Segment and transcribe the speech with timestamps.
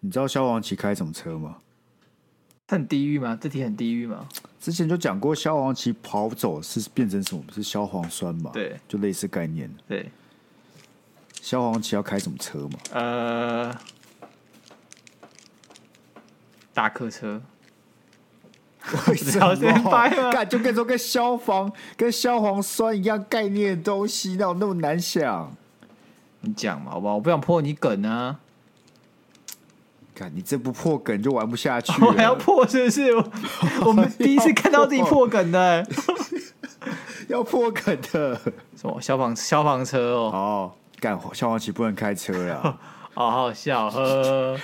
[0.00, 1.56] 你知道消防旗开什么车吗？
[2.68, 3.36] 很地狱吗？
[3.40, 4.28] 这题很地狱吗？
[4.60, 7.42] 之前就讲过，消防旗跑走是变成什么？
[7.52, 8.50] 是消防栓嘛？
[8.52, 9.70] 对，就类似概念。
[9.86, 10.10] 对，
[11.40, 12.78] 消防旗要开什么车嘛？
[12.92, 13.74] 呃，
[16.74, 17.40] 大客车。
[19.08, 19.38] 为什
[19.82, 20.30] 么？
[20.30, 25.54] 干就跟说跟消防、跟消防栓一样概念的东西，那有那么难想？
[26.40, 27.16] 你讲嘛，好不好？
[27.16, 28.40] 我不想破你梗啊！
[30.18, 31.92] 干，你这不破梗就玩不下去。
[32.04, 33.14] 我还要破，是不是？
[33.86, 35.86] 我们第一次看到自己破梗的，
[37.28, 38.34] 要破梗的
[38.76, 40.30] 什么消防消防车哦？
[40.34, 42.76] 哦，干消防旗不能开车了。
[43.14, 44.56] 好好笑，呵。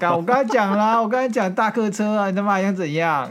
[0.00, 3.30] 刚我刚才讲啦，我刚才讲大客车啊，你他妈还想怎样？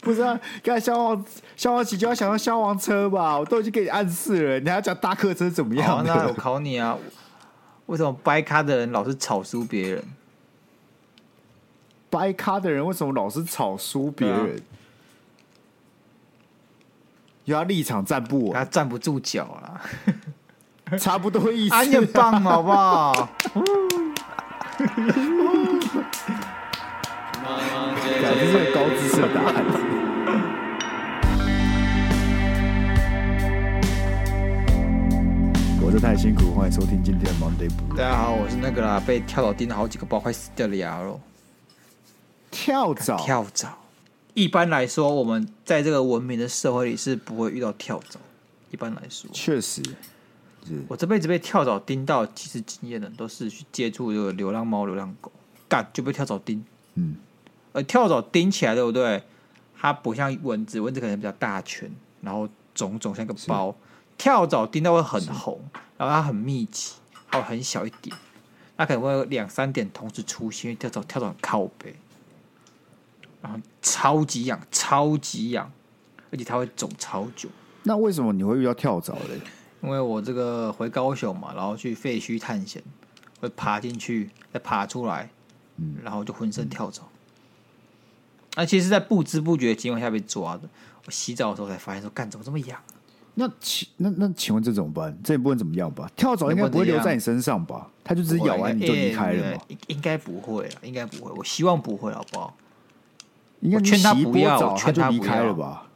[0.00, 1.24] 不是啊，刚才消防
[1.56, 3.38] 消防旗就要想到消防车吧？
[3.38, 6.02] 我都已经给你暗示了，你还要讲大客车怎么样？
[6.06, 6.96] 那我考你啊，
[7.86, 10.04] 为什么掰咖的人老是吵输别人？
[12.10, 14.62] 掰咖的人为什么老是吵输别人？
[17.44, 19.80] 因为他立场站不稳，他站不住脚了。
[20.98, 23.12] 差不多意思，你很棒，好不好？
[28.22, 29.83] 感觉是个高知识的答案。
[36.00, 37.96] 太辛苦，欢迎收听今天的 Monday Blue。
[37.96, 41.20] 大家好，我是那个啦，被跳蚤叮了好几个包，快死掉的牙肉。
[42.50, 43.78] 跳蚤，跳蚤。
[44.34, 48.18] 一般来说，我们在这个文明的社会里是不会遇到跳蚤。
[48.70, 49.82] 一般来说，确实。
[50.88, 55.30] 我这辈子被跳蚤叮到，其实经验的都是去接触这个流浪猫、流浪狗，
[55.68, 56.64] 干就被跳蚤叮。
[56.94, 57.16] 嗯，
[57.72, 59.22] 而跳蚤叮起来，对不对？
[59.78, 63.74] 它不像蚊子，蚊子可能比较大圈，然后肿肿像个包。
[64.16, 65.60] 跳蚤叮到会很红，
[65.96, 66.94] 然后它很密集，
[67.26, 68.16] 还有很小一点，
[68.76, 70.70] 它可能会有两三点同时出现。
[70.70, 71.96] 因为跳蚤跳蚤很靠背，
[73.42, 75.70] 然后超级痒，超级痒，
[76.30, 77.48] 而且它会肿超久。
[77.82, 79.40] 那为什么你会遇到跳蚤嘞？
[79.82, 82.82] 因为我这个回高雄嘛，然后去废墟探险，
[83.40, 85.28] 会爬进去，再爬出来，
[85.76, 87.02] 嗯，然后就浑身跳蚤。
[88.56, 90.62] 那、嗯啊、其实，在不知不觉的情况下被抓的。
[91.04, 92.80] 我洗澡的时候才发现说，干怎么这么痒？
[93.34, 95.16] 那请那那请问这怎么办？
[95.24, 96.08] 这也不能怎么样吧？
[96.14, 97.90] 跳蚤应该不会留在你身上吧？
[98.04, 99.62] 它就只是咬完你就离开了吗？
[99.68, 101.32] 应应该不会啊，应该不会。
[101.32, 102.56] 我希望不会，好不好？
[103.60, 105.88] 应该劝他不要，劝他就离开了吧？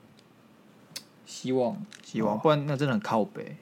[1.26, 3.56] 希望希望，不然那真的很靠北。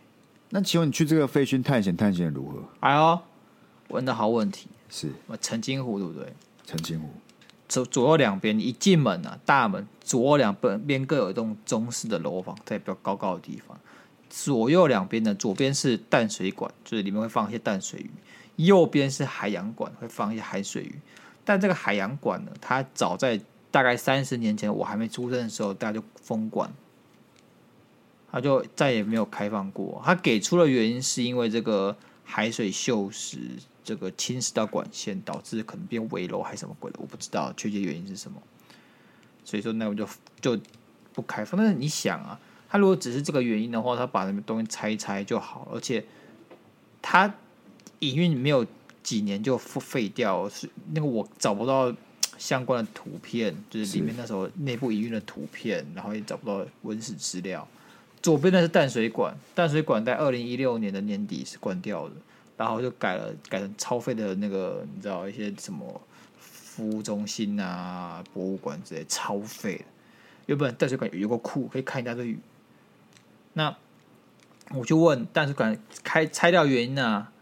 [0.51, 2.63] 那请问你去这个废墟探险探险如何？
[2.81, 3.21] 哎呦，
[3.89, 5.11] 问的好问题，是
[5.41, 6.33] 澄清湖对不对？
[6.65, 7.09] 澄清湖
[7.69, 13.79] 左左右两边，一进门啊，大门左右两边边各有一栋中式的楼房，在比较高高的地方。
[14.29, 18.11] 左右两边呢，左边是淡水馆，就是里面会放一些淡水鱼；
[18.57, 20.95] 右边是海洋馆，会放一些海水鱼。
[21.45, 23.41] 但这个海洋馆呢，它早在
[23.71, 26.73] 大概三十年前我还没出生的时候，大家就封馆。
[28.29, 30.03] 他就再也没有开放过。
[30.05, 33.39] 他给出的原因是因为这个海水锈蚀，
[33.87, 38.43] 这个侵蚀到管线，导致可能变危楼还是什么鬼的，我不知道确切原因是什么。
[39.45, 40.05] 所以说，那我就
[40.41, 40.59] 就
[41.13, 41.57] 不开放。
[41.57, 42.37] 但是你想啊，
[42.69, 45.69] 他如果只是这个原因的话，他把那个东西拆一拆就好。
[45.73, 46.05] 而且
[47.01, 47.33] 他
[48.01, 48.67] 营运没有
[49.05, 51.95] 几年就复废掉，是那个我找不到
[52.37, 57.67] 相关的图片，就是里面那时候内部营运的图片，然后也找不到文史资料。
[58.21, 62.15] 左边那是淡水管，淡水管在二零一六年的年底是关掉的，
[62.57, 66.01] 然后就改了，改成超废的那个，你知道一些什么
[66.39, 69.85] 服务中心啊、博物馆之类，超废的。
[70.47, 72.39] 原本淡水馆有个库，可以看一大堆鱼。
[73.53, 73.77] 那
[74.71, 77.33] 我就问淡水馆开拆掉原因呢、啊？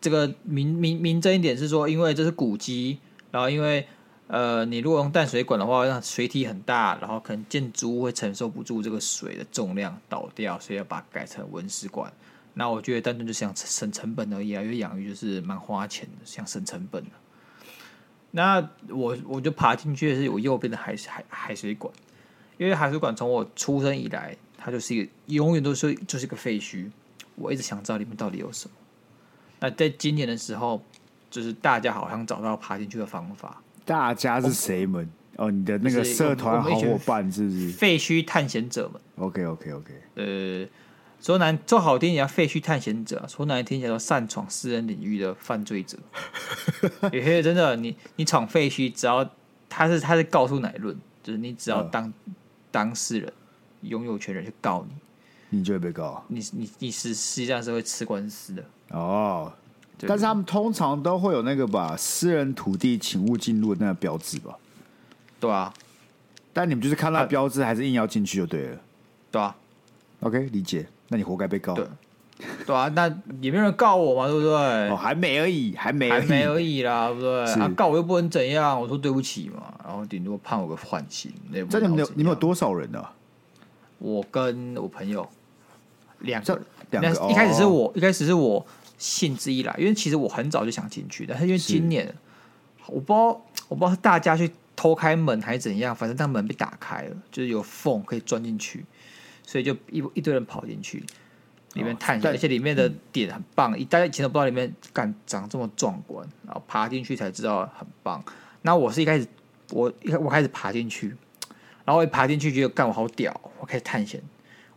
[0.00, 2.98] 这个明明明真一点是说，因为这是古迹，
[3.30, 3.86] 然后因为。
[4.26, 12.10] 呃，你如果用淡水管的话，让水体很大，然后可能建筑物会承受不住这个水的重量倒掉，所以要把它改成文史馆。
[12.54, 17.04] 那我觉得单纯就想省成本而已啊，因为养鱼就是蛮花钱的，想省成本。
[18.30, 21.92] 那我我就爬进去的是我右边的海海海水管，
[22.58, 26.90] 因为海水管从我出生以来，它就是一个永远都是就是一个废墟。
[27.36, 28.74] 我一直想知道里面到底有什么。
[29.60, 30.82] 那在今年的时候，
[31.30, 33.60] 就是大家好像找到爬进去的方法。
[33.84, 35.10] 大家是谁们？
[35.36, 37.68] 哦，你的那个社团好伙伴是不是？
[37.70, 39.00] 废墟探险者们。
[39.16, 39.92] OK OK OK。
[40.14, 40.66] 呃，
[41.24, 45.96] 说难说好听点叫废墟探险者，说难听点叫擅闯私人领域的犯罪者。
[47.10, 49.26] 有些真的，你你闯废墟，只要
[49.66, 52.32] 他是他是告诉乃论，就是你只要当、呃、
[52.70, 53.32] 当事人
[53.80, 56.22] 拥有权人去告你，你就会被告。
[56.28, 58.62] 你你你是实际上是会吃官司的。
[58.90, 59.50] 哦。
[60.06, 64.58] 但是他们通常都会有那个吧，私人土地请勿进入的那个标志吧？
[65.40, 65.72] 对啊。
[66.52, 68.80] 但你们就是看到标志，还是硬要进去就对了。
[69.30, 69.56] 对啊。
[70.20, 70.86] OK，理解。
[71.14, 71.74] 那你活该被告。
[71.74, 71.86] 对。
[72.66, 73.06] 对啊，那
[73.40, 74.50] 也没有人告我嘛，对不对？
[74.90, 77.44] 哦，还没而已，还没还没而已啦，对不对？
[77.52, 81.32] 啊，告我又不能怎样，我说对不起嘛，然后顶多判我个缓刑。
[81.70, 83.02] 这你们有你们有多少人呢？
[83.98, 85.26] 我跟我朋友
[86.18, 87.30] 两个，两个。
[87.30, 88.66] 一开始是我，一开始是我
[88.98, 92.12] 兴致一来，因为其实我很早就想进去，但是因为今年
[92.86, 98.84] 我不知道，我不知道是大家去偷开门还是怎样，反正那门被打开了，就是有缝可以钻进去，
[99.46, 101.04] 所以就一一堆人跑进去。
[101.74, 108.24] 里面探险，而且里面的点很棒，一大家以前都不知道里面干长这么壮观，然后爬进去才知道很棒。
[108.62, 109.26] 那我是一开始，
[109.70, 111.16] 我一开我开始爬进去，
[111.84, 114.22] 然后一爬进去觉得干我好屌，我开始探险。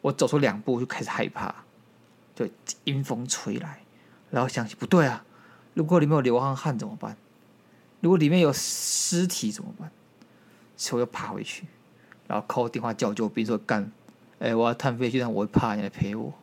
[0.02, 1.54] 我走出两步就开始害怕，
[2.34, 2.52] 对，
[2.86, 3.84] 阴风吹来，
[4.32, 5.24] 然后想起不对啊，
[5.76, 7.16] 如果里面有流浪汉怎么办？
[8.00, 9.92] 如果里面有尸体怎么办？
[10.76, 11.66] 所以我又爬回去，
[12.28, 13.92] 然后 call 电话叫救兵，说干，
[14.40, 16.34] 哎、欸，我要探飞机，但我会怕，你来陪我。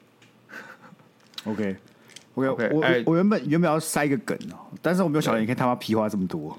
[1.45, 2.71] OK，OK，OK，
[3.05, 6.59] 我我原本原本要塞一个梗哦，但是我没有想到你可以他妈屁话这么多。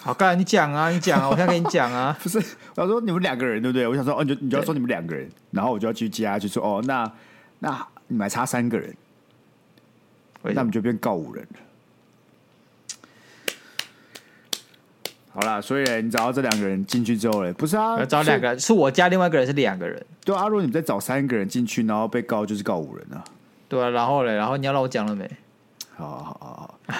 [0.00, 2.16] 好，刚才你讲啊，你讲啊， 我现在跟你讲啊。
[2.22, 2.38] 不是，
[2.74, 3.86] 我要说你们两个人对不对？
[3.88, 7.10] 我想说哦，你就你就要说你们两个人，然后我就要去接下去说哦，那
[7.60, 8.94] 那你们还差三个人，
[10.42, 11.60] 那我们就变告五人了。
[15.36, 20.02] 好啦，所以你找到这两个人进去之后嘞，不是啊，找两个人，是我加另外一个人是两个人。
[20.24, 23.22] 对啊，如果你再找三个人进去，然后被告就是告五人啊。
[23.68, 25.30] 对啊，然后嘞，然后你要让我讲了没？
[25.94, 26.94] 好好好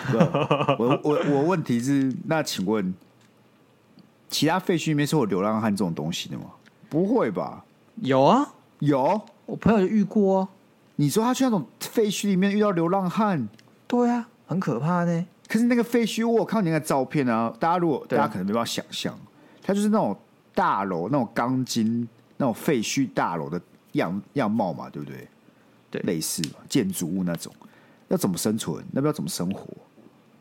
[0.67, 2.95] 好，我我我问题是，那请问，
[4.29, 6.45] 其他废墟里面是有流浪汉这种东西的吗？
[6.91, 7.65] 不会吧？
[8.03, 10.47] 有啊，有，我朋友就遇过。
[10.97, 13.49] 你说他去那种废墟里面遇到流浪汉？
[13.87, 15.27] 对啊，很可怕呢。
[15.49, 19.19] 可是那个废墟，我有看到你那个照片啊，大家如果大家可能没办法想象，
[19.63, 20.17] 它就是那种
[20.55, 23.61] 大楼、那种钢筋、那种废墟大楼的
[23.93, 25.29] 样样貌嘛，对不对？
[25.91, 27.53] 对，类似建筑物那种，
[28.09, 28.85] 要怎么生存？
[28.93, 29.67] 那边要怎么生活？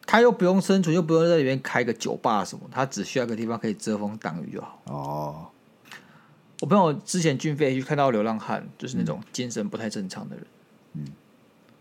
[0.07, 4.81] 他又不用生存，又不用在里面开个酒吧什么，他只需要一个地方可以遮风挡雨就好。
[4.85, 5.47] 哦，
[6.61, 10.45] 我朋友之前军费去看到流浪汉，就是那种精神不太正常的人，
[10.93, 11.07] 嗯，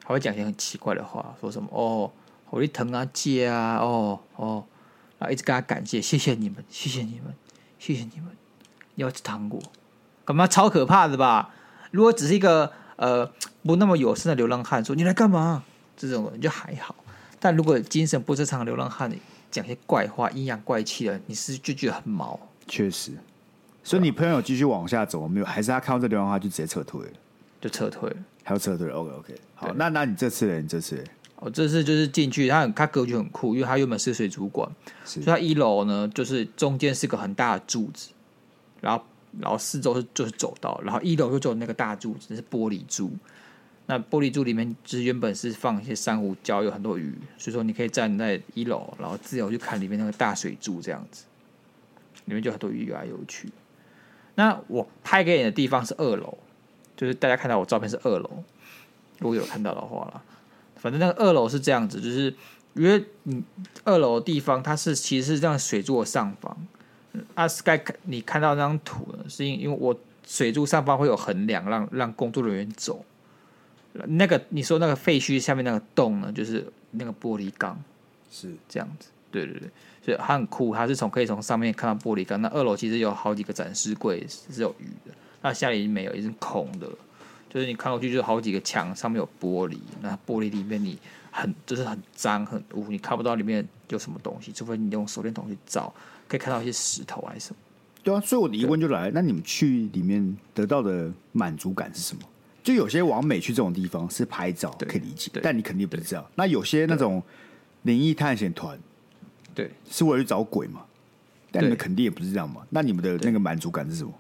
[0.05, 2.11] 还会讲一些很奇怪的话，说什么哦，
[2.55, 4.65] 我的疼啊，借啊，哦哦，
[5.19, 7.35] 然后一直跟他感谢，谢谢你们，谢谢你们，
[7.79, 8.29] 谢谢你们，
[8.95, 9.61] 要吃糖果，
[10.25, 10.47] 干嘛？
[10.47, 11.55] 超可怕的吧？
[11.91, 12.73] 如果只是一个。
[12.97, 13.29] 呃，
[13.65, 15.65] 不那么友善的流浪汉说：“你来干嘛？”
[15.99, 16.95] 这种人就还好，
[17.41, 19.12] 但如果精神不正常的流浪汉
[19.51, 22.39] 讲些怪话、阴阳怪气的，你是就觉得很毛。
[22.69, 23.11] 确实，
[23.83, 25.45] 所以你朋友继续往下走没有？
[25.45, 27.12] 还是他看到这流浪汉就直接撤退了？
[27.61, 30.61] 就撤退了，还要撤退？OK OK，好，那那你这次呢？
[30.61, 31.05] 你这次？
[31.44, 34.67] 我这次就是进去，他很他格局很酷，因为他原本是水族馆，
[35.05, 38.11] 所以他一楼呢就是中间是个很大的柱子，
[38.81, 39.05] 然后。
[39.41, 43.11] 然后四周是就是走道，然后一楼就走那个大柱子是玻璃柱，
[43.87, 51.25] 那玻璃柱里面就是原本是放一些珊瑚礁，有很多鱼，所以说你可以站在一楼，然后自由去看里面那个大水柱这样子，
[52.26, 53.50] 里面就很多鱼游来游去。
[54.37, 56.38] 那我拍给你的地方是二楼，
[56.96, 58.31] 就是大家看到我照片是二楼，
[59.19, 60.23] 如果有看到的话啦，
[60.84, 62.25] 反正那个二楼是这样子，就是
[62.75, 63.42] 因为你
[63.84, 66.55] 二楼的地方它是其实是这样水柱的上方。
[67.32, 69.24] 阿 Sky，你看到那张图呢？
[69.26, 73.03] 是因因为我水柱上方会有横梁，让让工作人员走。
[73.94, 77.82] 那个你说那个废墟下面那个洞呢，就是那个玻璃缸，
[78.31, 79.08] 是这样子。
[79.31, 79.70] 对对对，
[80.05, 82.38] 所以它很酷，它是从可以从上面看到玻璃缸。
[82.43, 86.86] 那二楼其实有好几个展示柜是有鱼的，那下里没有，也是空的。
[87.55, 90.99] 就是你看过去就是好几个墙上面有玻璃，那玻璃里面你
[91.31, 95.94] 很就是很脏很污，你看不到里面有什么东西，除非你用手电筒去照。
[96.27, 97.56] 可以看到一些石头还是什么？
[98.03, 102.23] 对啊，所以我的疑问就来了，那你们去里面得到的满足感是什么？
[102.65, 106.27] 就有些网美去这种地方是拍照，可以理解，但你肯定不是这样。
[106.34, 107.23] 那有些那种
[107.82, 108.77] 灵异探险团，
[109.55, 110.84] 对，是为了去找鬼嘛？
[111.53, 112.67] 但你们肯定也不是这样嘛？
[112.70, 114.13] 那你们的那个满足感是什么？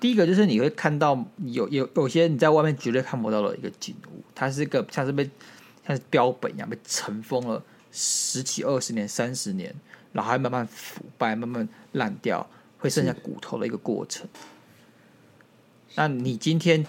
[0.00, 5.28] 第一个就是你会看到有有有些你在外面绝对看不到的一个景物，它是一个像是被
[5.86, 7.62] 像是标本一样被尘封了
[7.92, 9.74] 十几、二十年、三十年。
[10.10, 12.44] 然后还慢慢腐败，慢慢烂掉，
[12.78, 14.26] 会剩下骨头的一个过程。
[15.94, 16.84] 那你今天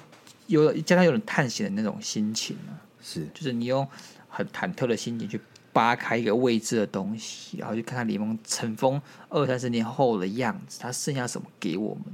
[0.47, 2.79] 有加上有点探险的那种心情呢？
[3.03, 3.85] 是，就是你用
[4.29, 5.39] 很忐忑的心情去
[5.73, 12.05] 扒开一个未知的东西，然后去看看里面尘封二三十年后的样子，它剩下什么给我们，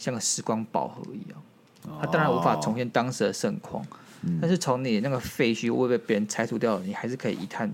[0.00, 1.40] 像个时光宝盒一样。
[2.00, 3.84] 它当然无法重现当时的盛况，
[4.22, 7.72] 嗯、但是从你那个废墟会被别人拆除掉了，你还是可以一探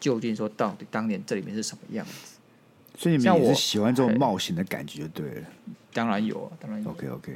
[0.00, 2.36] 究竟，说到底当年这里面是什么样子。
[2.96, 5.46] 所以你们也是喜欢这种冒险的感觉，就对了？
[5.92, 6.90] 当然有啊，当然有。
[6.90, 7.32] OK OK，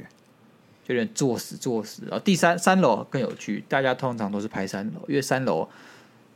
[0.83, 2.01] 就有点作死作死。
[2.05, 5.69] 然后第三三楼更有趣，大家通常都是拍三楼，因为三楼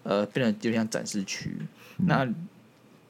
[0.04, 1.58] 呃变得有点像展示区。
[1.98, 2.28] 嗯、那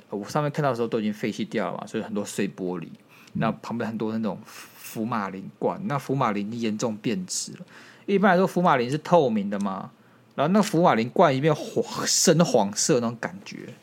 [0.10, 2.88] 我上面看到的时候都已经废弃掉了嘛，所以很多碎玻璃。
[3.36, 7.60] 那、嗯、旁边很多那种福马林罐，那福马林严重变质了。
[8.06, 9.92] 一般来说，福马林是透明的嘛，
[10.36, 13.74] 然后那福马林罐一面黄深黄色那种感觉，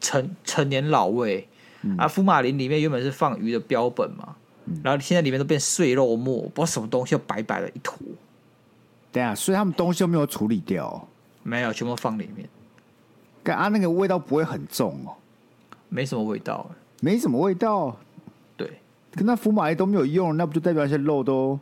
[0.00, 1.46] 陈陈年老味。
[1.82, 7.96] 嗯、啊，福马林里面原本是放鱼的标本嘛，嗯、然后现在里面都变碎肉末，不知道什么东西，又白白的一坨。
[9.10, 11.08] 对啊，所以他们东西都没有处理掉，
[11.42, 12.46] 没有，全部放里面。
[13.56, 15.16] 啊，那个味道不会很重哦，
[15.88, 16.70] 没什么味道，
[17.00, 17.96] 没什么味道。
[19.12, 21.58] 对，可那福马林都没有用，那不就代表那些肉都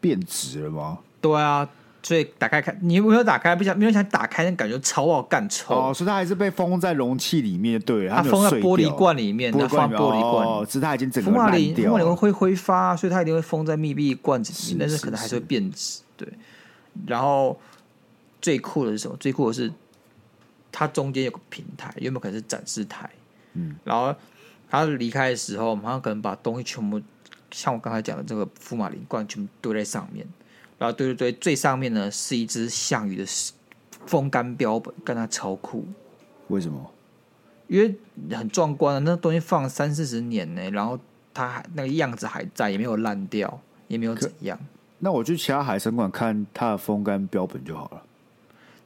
[0.00, 0.98] 变质了吗？
[1.20, 1.68] 对啊。
[2.04, 3.54] 所以打开看，你有没有打开？
[3.54, 5.72] 不想没有想打开，那感觉超好干臭。
[5.72, 10.44] 哦，所以它还是被封在容器里面，对，它，封在玻璃罐里面，它放玻璃罐。
[10.44, 16.00] 哦，是它已经整个福马林，福马林会挥发，所以它一定会封在密闭罐子里面，是但是可能还是会变质。
[16.16, 16.26] 对，
[17.06, 17.56] 然后
[18.40, 19.16] 最酷的是什么？
[19.20, 19.72] 最酷的是
[20.72, 23.08] 它中间有个平台，有没有可能是展示台？
[23.52, 24.12] 嗯，然后
[24.72, 26.98] 他离开的时候，马上可能把东西全部
[27.50, 30.26] 像我刚才讲的这个福马林罐全部堆在上面。
[30.78, 33.24] 然后堆堆堆，最上面呢是一只项羽的
[34.06, 35.86] 风干标本，跟它超酷。
[36.48, 36.90] 为什么？
[37.68, 37.94] 因为
[38.34, 40.98] 很壮观啊，那东西放了三四十年呢，然后
[41.34, 44.58] 它那个样子还在，也没有烂掉，也没有怎样。
[45.00, 48.02] 那我去其他海参馆看它的风干标本就好了。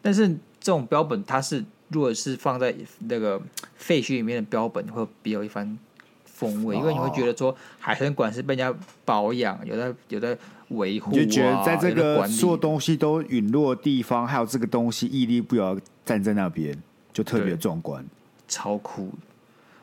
[0.02, 0.28] 但是
[0.58, 3.40] 这种标本，它是如果是放在那个
[3.76, 5.78] 废墟里面的标本，会别有一番
[6.24, 10.36] 风味，哦、因为你会觉得说海参馆是被人家保养，有的有的。
[10.70, 16.76] 维护、啊，就觉得在这个所有东西都陨落的地方，还有这个东西屹立不摇站在那边，
[17.12, 18.04] 就特别壮观，
[18.48, 19.12] 超酷。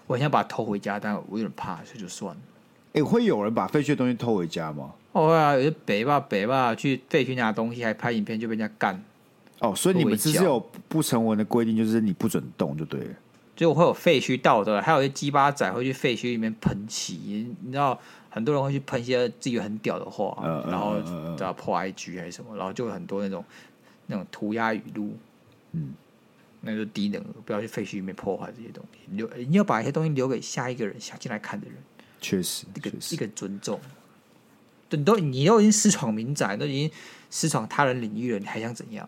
[0.07, 2.41] 我很想把它偷回家，但我有点怕，所以就算了。
[2.87, 4.91] 哎、欸，会有人把废墟的东西偷回家吗？
[5.13, 9.01] 哦，会啊，有些北吧北吧去废墟拿东西，还拍影片就被人家干。
[9.63, 13.15] 哦，所以你们只是有不成文的规定，就是你不准动就对了。
[13.55, 17.99] 就会有废墟道德，还有一些鸡巴仔会去废墟里面喷漆，你知道。
[18.35, 20.99] 很多人会去喷一些自己很屌的话，嗯、然后
[21.37, 23.45] 都要破 IG 还是什么，然后就有很多那种
[24.07, 25.15] 那种涂鸦语录，
[25.73, 25.93] 嗯，
[26.61, 31.75] 那就低能，不要去废墟里面破坏这些东西，留你要把一些东西留给下一个人想进来看的人，
[32.19, 33.79] 确实，一个一个尊重。
[34.89, 36.89] 你都你都已经私闯民宅，都已经
[37.29, 39.07] 私闯他人领域了，你还想怎样？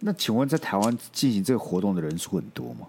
[0.00, 2.86] 那请问在台湾进行这个活动的人数很多吗？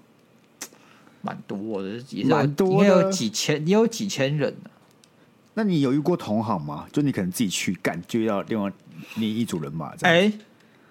[1.22, 4.70] 蛮多的，也是蛮多，应该有几千，也有几千人呢。
[5.56, 6.86] 那你有遇过同行吗？
[6.92, 8.72] 就你可能自己去干，就要另外
[9.16, 9.94] 另一组人马。
[10.02, 10.32] 哎，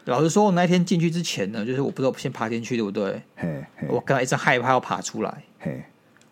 [0.07, 3.23] 老实说，我那天进去之前呢，就是我不知道先爬进去对不对？
[3.37, 5.85] 嘿，嘿我刚才一直害怕要爬出来，嘿，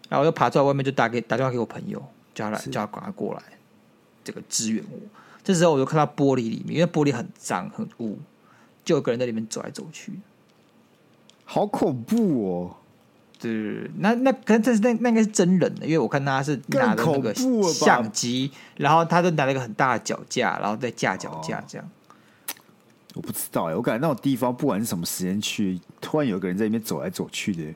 [0.08, 2.02] 然后我就爬出来外面，就打给打电话给我朋友，
[2.34, 3.42] 叫他来，叫他赶快过来，
[4.24, 4.98] 这个支援我。
[5.44, 8.18] 这时候我就看到玻璃里面，因为玻璃很脏很污，
[8.84, 10.12] 就有个人在里面走来走去，
[11.44, 12.76] 好恐怖哦。
[13.40, 21.86] 对，那那可能这是那那应该是真人的，因为我看他是拿着那个相机，然后他就拿了一个很大的脚架，然后再架脚架这样。
[21.86, 27.74] 哦、我不知道哎，我感觉那种地方不管是什么时间去，突然有个人在里面走来走去的。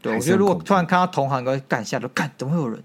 [0.00, 2.80] 对，我觉得如果突然看到同行跟干下，就干怎么会有人？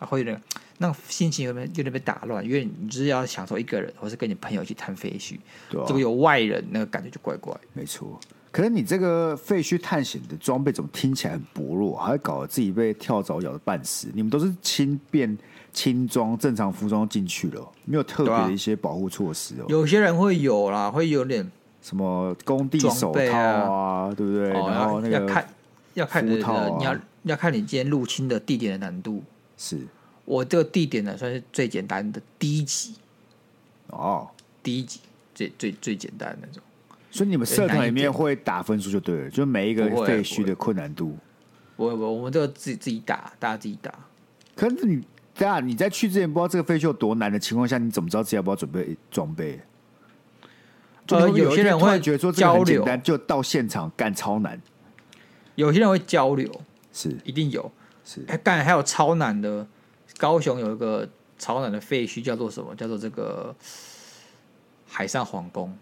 [0.00, 0.42] 啊，会有点
[0.78, 5.36] 那种心情有点有点被打乱，因为你就是要享受一个人，或是跟你朋友一起谈废墟，
[5.68, 7.54] 对啊、这个有外人那个感觉就怪怪。
[7.72, 8.18] 没错。
[8.50, 14.08] 可是你这个废墟探险的装备怎么听起来很薄弱，还搞得自己被跳蚤咬的半死？
[14.14, 15.36] 你们都是轻便
[15.72, 19.66] 轻装正常服装进去了，没有特别的一些保护措施哦。
[19.68, 21.48] 有些人会有啦，会有点
[21.82, 24.50] 什么工地手套啊，啊对不对？
[24.52, 25.48] 哦、然后那个要看
[25.94, 29.22] 要看你的，你要要看你今天入侵的地点的难度。
[29.58, 29.86] 是
[30.28, 32.92] 我这个地点呢，算是最简单的低级
[33.86, 34.28] 哦，
[34.62, 35.00] 低级
[35.34, 36.62] 最最最简单的那种。
[37.10, 41.16] 所以你们社团里面会打分数就对了，就每一个废墟的困难度。
[41.78, 43.90] 不会不会，我们这个自己自己打，大家自己打。
[44.54, 45.02] 可是你
[45.34, 49.58] 这样你在去之前不知道这个废墟有多难的情况下，你怎么知道自己要不要准备装备？
[51.08, 54.60] 呃，有些人会觉得说这个很简单，就到现场干超难。
[55.54, 56.52] 有些人会交流，
[56.92, 57.72] 是一定有
[58.04, 58.22] 是。
[58.28, 59.66] 还干还有超难的，
[60.18, 61.08] 高雄有一个
[61.38, 62.74] 超难的废墟，叫做什么？
[62.74, 63.54] 叫做这个
[64.86, 65.74] 海上皇宫。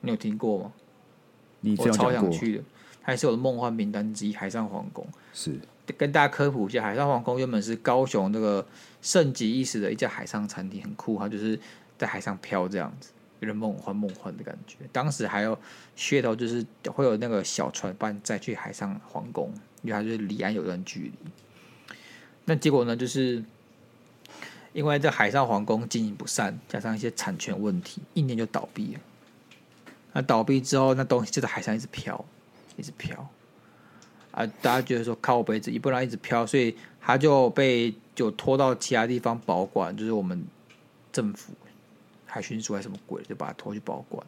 [0.00, 0.72] 你有听过吗？
[1.60, 2.64] 你我超想去的，
[3.02, 5.06] 还是我的梦幻名单之一——海上皇宫。
[5.34, 5.58] 是，
[5.98, 8.66] 跟大家科普一下，海上皇宫原本是高雄那个
[9.02, 11.60] 盛极一时的一家海上餐厅，很酷，它就是
[11.98, 13.10] 在海上飘这样子，
[13.40, 14.76] 有点梦幻梦幻的感觉。
[14.90, 15.58] 当时还有
[15.98, 21.12] 噱头，就是会有那个小船帮你载去海上皇宫，因为它就是离岸有段距离。
[22.50, 23.40] 那结果呢，就是
[24.72, 29.00] 因为这海上皇宫经营不善，加上一些产权问题，一年就倒闭了。
[30.12, 32.24] 那倒闭之后，那东西就在海上一直飘，
[32.76, 33.24] 一直飘。
[34.32, 34.44] 啊！
[34.60, 40.44] 大家觉得说靠杯子，也不能一直飘，所以他就被就拖到其他地方保管，就是我们
[41.12, 41.52] 政府
[42.26, 44.26] 海巡署还是什么鬼，就把它拖去保管。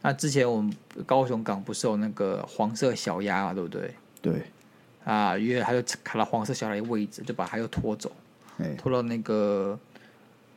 [0.00, 3.94] 那之前我们高雄港不是有那个黄色小鸭嘛，对不对？
[4.22, 4.42] 对。
[5.08, 8.12] 啊，因为他就卡了黄色小孩的位置，就把他又拖走，
[8.76, 9.78] 拖到那个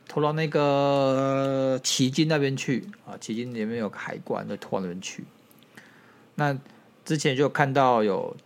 [0.06, 3.16] 拖到那个旗津那边去啊。
[3.20, 5.24] 旗津里面有个海关，就拖到那边去。
[6.34, 6.56] 那
[7.04, 8.36] 之前就看到有。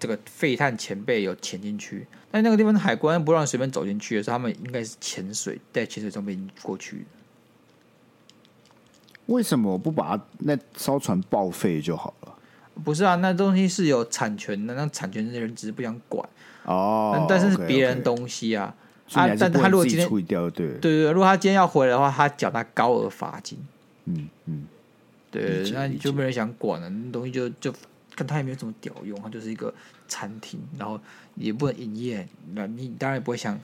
[0.00, 7.04] 这个废炭前辈有潜进去，但那个地方的海关不让随便走进去的时候，他们应该是潜水带潜水装备过去。
[9.26, 12.34] 为什么我不把那艘船报废就好了？
[12.84, 16.28] 不是啊，那东西是有产权的，那产权的人只是不想管
[16.64, 17.26] 哦。
[17.28, 18.74] 但是是别人东西啊，
[19.12, 23.58] 啊，但他如果今天处理掉，对对对，如果他今天要回来的话，他缴纳高额罚金。
[24.06, 24.64] 嗯嗯，
[25.30, 27.72] 对，那你就没人想管了，那东西就就。
[28.16, 29.72] 跟他也没有什么屌用，它就是一个
[30.06, 31.00] 餐厅，然后
[31.36, 32.28] 也不能营业。
[32.52, 33.58] 那你当然也不会想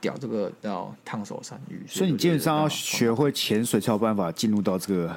[0.00, 1.80] 屌这个叫烫手山芋。
[1.86, 5.14] 所以你基本上要学会潜水才有办法进入到这个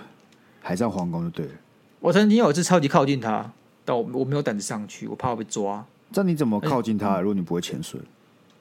[0.61, 1.51] 海上皇宫，就对了。
[1.99, 3.51] 我曾经有一次超级靠近他，
[3.83, 5.85] 但我我没有胆子上去，我怕我被抓。
[6.11, 7.19] 这你怎么靠近他？
[7.19, 7.99] 如果你不会潜水，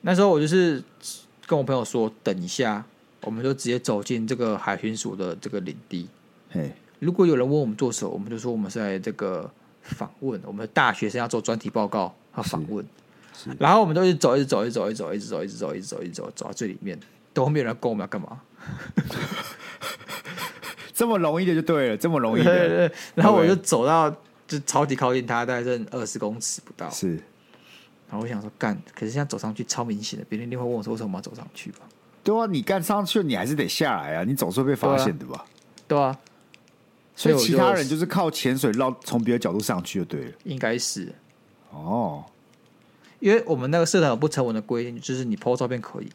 [0.00, 0.83] 那时候我就是
[1.47, 2.85] 跟我朋友说，等一下，
[3.23, 6.09] 我们就直接走进这个海巡署的这个领地。
[6.50, 9.50] 嘿，如果有人问我们做什么，我们就说我们是在这个。
[9.87, 12.85] 访问我们的大学生要做专题报告和访问，
[13.57, 16.99] 然后我们就一直走，一直走，一直走，一直走，一直走，一直走，一直走，一直走，走到最里面，
[17.33, 18.40] 都没有人跟我们要干嘛？
[20.97, 22.50] 这么容易的就对了，这么容易的。
[22.50, 24.11] 对对对，然后我就走到
[24.49, 26.88] 就超级靠近他，大概剩二十公尺不到。
[26.88, 27.11] 是，
[28.09, 31.80] 然后我想说干，可是现在走上去超明显的，别人一定会问我说为什么我要走上去吧？
[32.25, 35.45] 对啊，你干上去，你还是得下来啊，你总是会被发现的吧？
[35.87, 36.19] 对啊。
[37.15, 41.15] 所以其他人就是靠潜水绕从别的角度上去就对了，应该是
[41.71, 42.25] 哦，
[43.21, 46.11] 因为我们那个社团有不成文的规定，就是你 PO 照片可以，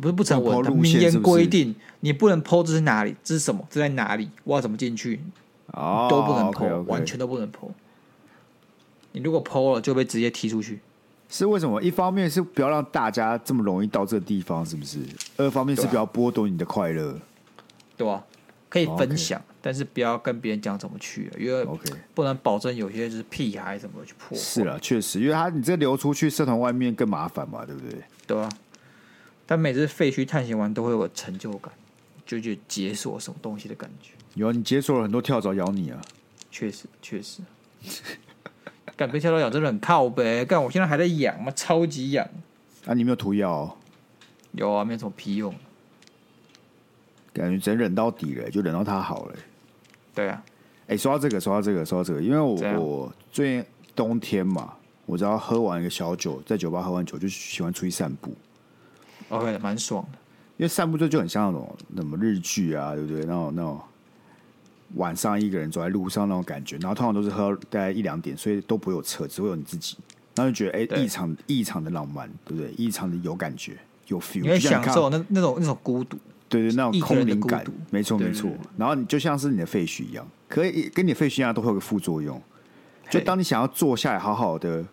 [0.00, 5.20] 不是不成文，明言规定你不能 PO 这是哪里，这是什么，这在哪里，我要怎么进去，
[5.66, 7.70] 哦，都不能 okay 完全都不能 PO。
[9.12, 10.80] 你如果 PO 了，就被直接踢出去。
[11.28, 11.82] 是为什么？
[11.82, 14.98] 一方面是不要让大家这么容易到这个地方，是不是？
[15.36, 17.18] 二方面是不要剥夺你的快乐，
[17.96, 18.22] 对啊，
[18.68, 19.38] 可以分享。
[19.38, 21.64] Okay 但是不要跟别人讲怎么去，因为
[22.14, 24.36] 不能保证有些就是屁孩怎么去破。
[24.36, 28.02] 是了，确实，因为他你这流出去，社团外面更麻烦嘛，对不对？
[28.26, 28.48] 对啊。
[29.46, 31.72] 但每次废墟探险完都会有个成就感，
[32.24, 34.12] 就觉得解锁什么东西的感觉。
[34.34, 36.00] 有啊，你解锁了很多跳蚤咬你啊。
[36.50, 37.40] 确实，确实。
[38.96, 42.26] 干被跳蚤咬真的很靠北，干我现在还在痒嘛，超级痒。
[42.86, 43.76] 啊，你没有涂药哦？
[44.52, 45.54] 有啊，没有什么屁用。
[47.32, 49.34] 感觉真忍到底了，就忍到它好了。
[50.14, 50.42] 对啊，
[50.82, 53.64] 哎、欸，说到这个，说到这个，说到这个，因为我我最近
[53.96, 54.74] 冬天嘛，
[55.06, 58.34] 我只要喝完一个小酒，在酒吧喝完酒，就喜欢出去散步。
[59.32, 60.18] OK，蛮爽的。
[60.58, 63.20] 因为散步就就很像那种什么日剧啊，对不对？
[63.20, 63.80] 那种那种
[64.94, 69.96] 晚上一个人走在路上那种感觉，然后通常都是喝大概一两点，所以都不会有车，只会有你自己，
[70.34, 72.70] 然后就觉得哎，异、欸、常异常的浪漫，对不对？
[72.76, 76.18] 异常的有感觉，有 feel，你会享受那那种那种孤独。
[76.48, 78.50] 对对，那种空灵感，没错没错。
[78.76, 82.38] 然后你就像是你的废墟一样，可以跟你的废墟一样，都会有个副作用。
[83.08, 84.84] 就当你想要坐下来好好的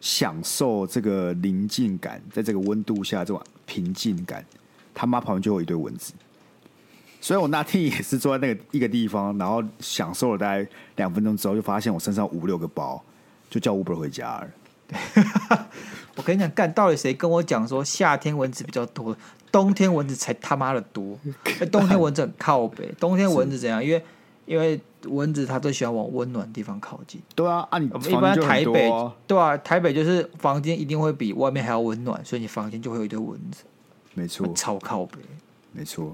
[0.00, 4.44] 享受这个宁静感，在这个温度下这种平静感，
[4.94, 6.14] 他妈旁边就有一堆蚊子。
[7.20, 13.02] 所以我那天也是坐在那个一个地方，然后享受了大概两分钟之后，就发现我身上五六个包，
[13.50, 14.48] 就叫 Uber 回家了。
[16.16, 19.16] 我跟你讲，干到底谁跟我讲说夏天蚊子比较多？
[19.50, 21.18] 冬天蚊子才他妈的多，
[21.72, 22.92] 冬天蚊子很靠北。
[23.00, 23.84] 冬天蚊子怎样？
[23.84, 24.02] 因为
[24.48, 27.20] 因为蚊子它都喜欢往温暖的地方靠近。
[27.34, 28.90] 对啊，啊你一般台北
[29.26, 33.64] 对啊，台北就是房间一定会比外面还要温暖，所以你房间就会有一堆蚊子。
[34.14, 35.18] 没错，超靠北。
[35.72, 36.12] 没错，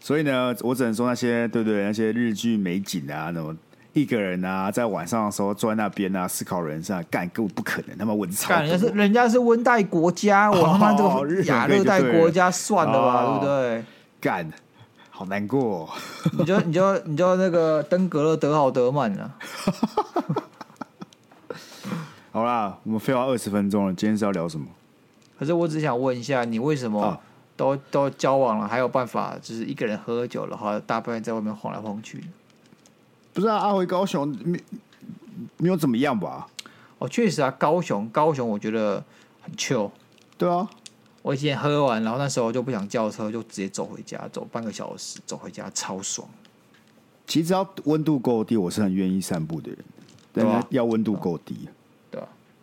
[0.00, 1.84] 所以呢，我只能说那些对不对？
[1.84, 3.56] 那些日剧美景啊，那么。
[3.94, 7.98] 一个人啊，在晚上的时候坐在那边啊，思考人生，啊干根本不可能。
[7.98, 13.84] 他妈蚊子超多，人家是人家是温带国家，我他妈这个 亚热带国家算了吧，哦、对不对？
[14.18, 14.50] 干，
[15.14, 15.88] 好难过、哦。
[16.32, 19.34] 你就你就你就那个登革热得好德满了。
[22.32, 24.66] 好啦，我们废话二十分钟了，今天是要聊什么？
[25.38, 27.20] 可是我只想问一下，你为什么
[27.56, 32.24] 都、啊、都交往了，还有办法就是一个人喝酒的话，大半夜在外面晃来晃去？
[33.34, 34.58] 不是啊，阿回高雄没
[35.58, 36.46] 没有怎么样吧？
[36.98, 39.04] 哦，确实啊，高雄高雄我觉得
[39.42, 39.90] 很 chill。
[40.38, 40.68] 对啊，
[41.22, 46.28] 我以前喝完，然后那时候就不想叫车，就直接走回家，走半个小时走回家，超爽。
[47.26, 49.78] 其实只要温度够低，我是很愿意散步的人。
[50.32, 51.68] 对啊，要温度够低。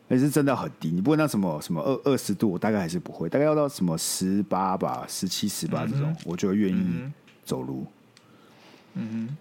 [0.09, 7.03] 还是真的很低，你不会那什么什么二二十度，我大概还是不会，大概要到什么十八吧，十七、十八这种，嗯、我就愿意
[7.45, 7.85] 走路。
[8.95, 9.37] 嗯哼，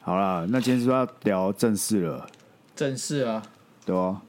[0.00, 2.28] 好了，那今天是不是要聊正事了？
[2.74, 3.40] 正事啊，
[3.86, 4.20] 对啊。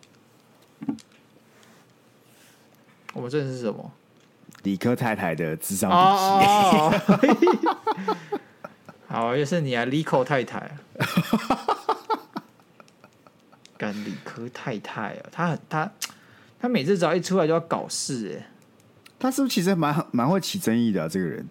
[3.13, 3.91] 我们这是什么？
[4.63, 5.95] 理科太太的智商笔
[7.39, 7.47] 记。
[9.07, 10.77] 好，又是你啊，理科太太。
[13.77, 15.91] 干理科太太啊，他很他
[16.59, 18.49] 他每次只要一出来就要搞事哎，
[19.19, 21.09] 他是不是其实蛮蛮会起争议的啊？
[21.09, 21.47] 这个人，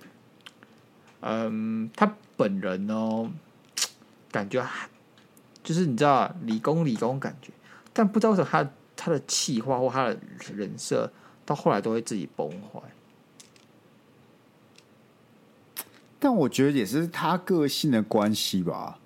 [1.20, 3.30] 嗯，他本人哦，
[4.30, 4.64] 感觉
[5.62, 7.50] 就是你知道理工理工感觉，
[7.92, 10.16] 但不知道为什么他他的气话或他的
[10.56, 11.12] 人设
[11.44, 12.80] 到后来都会自己崩坏。
[16.18, 18.98] 但我觉得也是他个性的关系吧。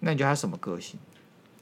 [0.00, 0.98] 那你觉得他什么个性？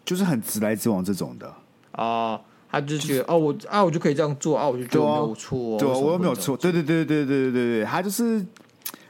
[0.04, 1.52] 就是很直来直往这种的
[1.90, 8.46] 啊，他就觉得、就是、哦，我啊，我就可以这样做啊，我就觉得没有错，对、啊，我又没有错，对对对对对对对对，他就是，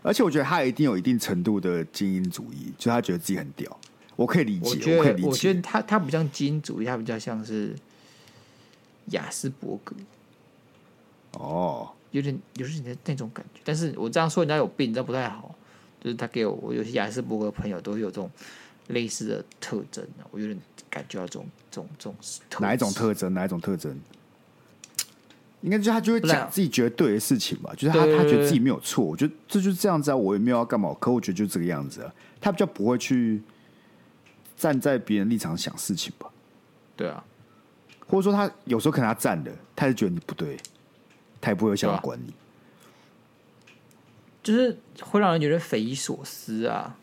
[0.00, 3.78] 而且我觉得他一定有一定程度的精英主义，就他觉得自己很屌，
[4.14, 7.76] 我可以理解，我可以理解，我觉得他他不像精英主义，他比较像是
[9.10, 9.94] 亚斯伯格，
[11.32, 15.54] 哦，有点有点那种感觉，但是我这样说人家有病，这不太好，
[16.00, 18.30] 就是他给我，我有些雅斯伯格朋友都会有这种。
[18.90, 20.56] 类似的特征，我有点
[20.88, 22.14] 感觉到这种这种这种
[22.60, 23.34] 哪一种特征？
[23.34, 23.98] 哪一种特征？
[25.62, 33.42] 应该就是他就会讲自己觉得对的事情吧，就是他他觉得自己没有错，我觉得这就是这样子啊，我也没有要干嘛，可我觉得就这个样子啊，他比较不会去
[34.56, 36.30] 站在别人立场想事情吧？
[36.94, 37.24] 对啊，
[38.08, 40.56] 或者说他有时候可能他站的，他是觉得你不对，
[41.40, 42.32] 他也不会想要管你，
[44.42, 46.96] 就是会让人觉得匪夷所思啊。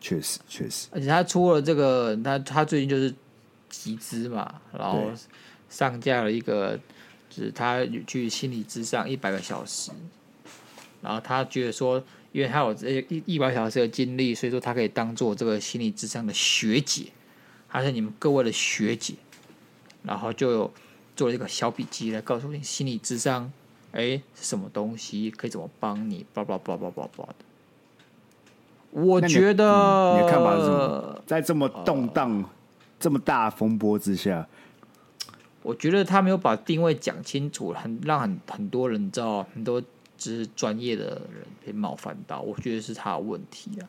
[0.00, 3.14] 确实，确实，而且他出了这个，他他最近就是
[3.68, 5.10] 集资嘛，然后
[5.70, 6.76] 上架了一个，
[7.30, 9.92] 就是他去心理咨商一百个小时，
[11.00, 17.06] 然后他觉得说，因为他有这一一百小时的经历，所以说他可以当做这个心理咨商的学姐，
[17.68, 19.14] 他是你们各位的学姐，
[20.02, 20.72] 然后就有
[21.14, 23.50] 做了一个小笔记来告诉你心理智商，
[23.92, 27.34] 哎，是什么东西，可以怎么帮你，叭叭叭叭叭叭的。
[28.90, 31.22] 我觉得你，嗯、你的看法是什么？
[31.26, 32.50] 在这么动荡、呃、
[33.00, 34.46] 这么大风波之下，
[35.62, 39.80] 我觉得他没有把定位讲清楚，很让很很多人知道，很多
[40.18, 42.40] 只是专业的人被冒犯到。
[42.40, 43.88] 我觉得是他的问题啊。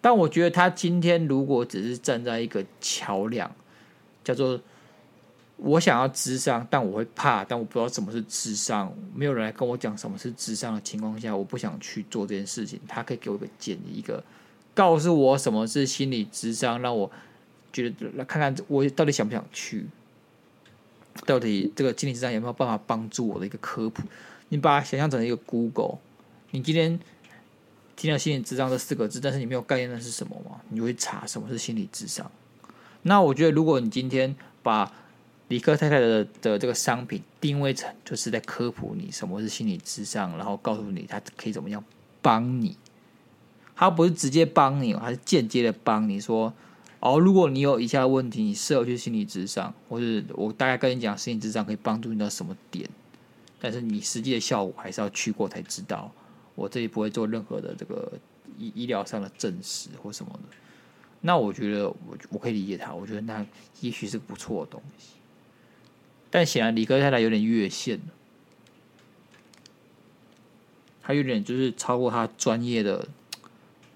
[0.00, 3.50] 但我觉得他今天如果只是站在一个桥梁，
[4.24, 4.58] 叫做
[5.62, 12.80] 我想要智商，但我会怕，但我不知道什么是智商，没有人来跟我讲什么是智商的情况下，我不想去做这件事情。
[12.88, 14.22] 他可以给我一个建议，一个。
[14.72, 17.10] 告诉我什么是心理智商，让我
[17.72, 19.86] 觉得来看看我到底想不想去，
[21.26, 24.02] 到底这个心理智商有没有办法帮助我的一个科普？
[24.48, 25.98] 你把它想象成一个 Google，
[26.52, 26.98] 你今天
[27.96, 30.60] 听到心理智商这四个字，但是你没有概念那是什么吗？
[30.70, 32.30] 你会查什么是心理智商？
[33.02, 34.90] 那我觉得，如果你今天把
[35.50, 41.84] 李克太太的的这个商品定位成就是在科普你什么是心理智商，然后告诉你他可以怎么样
[42.22, 42.76] 帮你。
[43.74, 46.54] 他不是直接帮你，还是间接的帮你说，
[47.00, 52.88] 哦，如果你有以下问题，你适合去心理智商，或是我大概跟你讲，心理智商可以帮助你到什么点，
[53.60, 56.12] 但是你实际的效果还是要去过才知道。
[56.54, 58.12] 我这里不会做任何的这个
[58.56, 60.56] 医医疗上的证实或什么的。
[61.22, 63.44] 那我觉得我我可以理解他，我觉得那
[63.80, 65.14] 也许是不错的东西。
[66.30, 68.04] 但显然理科太太有点越线了，
[71.02, 73.08] 他有点就是超过他专业的。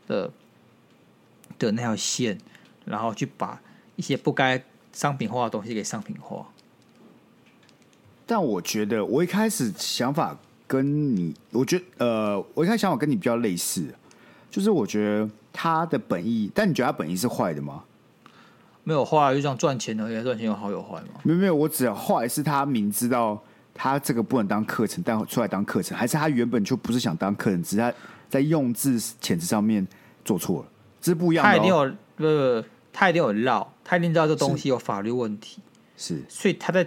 [0.07, 0.31] 的
[1.59, 2.39] 的那条线，
[2.85, 3.59] 然后去把
[3.97, 6.47] 一些不该商品化的东西给商品化。
[8.27, 13.95] 但我觉得，我一开始想法跟你，我觉得，呃，我一开始想法跟你比较类似，
[14.51, 17.83] 就是我觉得他的本意，但你觉得他本意是坏的吗？
[18.85, 21.21] 没有坏，就这样赚钱而已，赚钱有好有坏嘛？
[21.25, 23.43] 没有没有，我只要坏是他明知道
[23.75, 27.93] 他这个不能当课程，但出来当课程，还是他原本就不是想当课程，只是他。
[28.31, 29.87] 在用字遣词上面
[30.25, 30.69] 做错了，
[31.01, 31.53] 这是不一样的、哦。
[31.53, 31.85] 他一定有，
[32.17, 35.61] 不不，他一定有绕，他一定知道这东西有法律问题，
[35.97, 36.85] 是，所以他在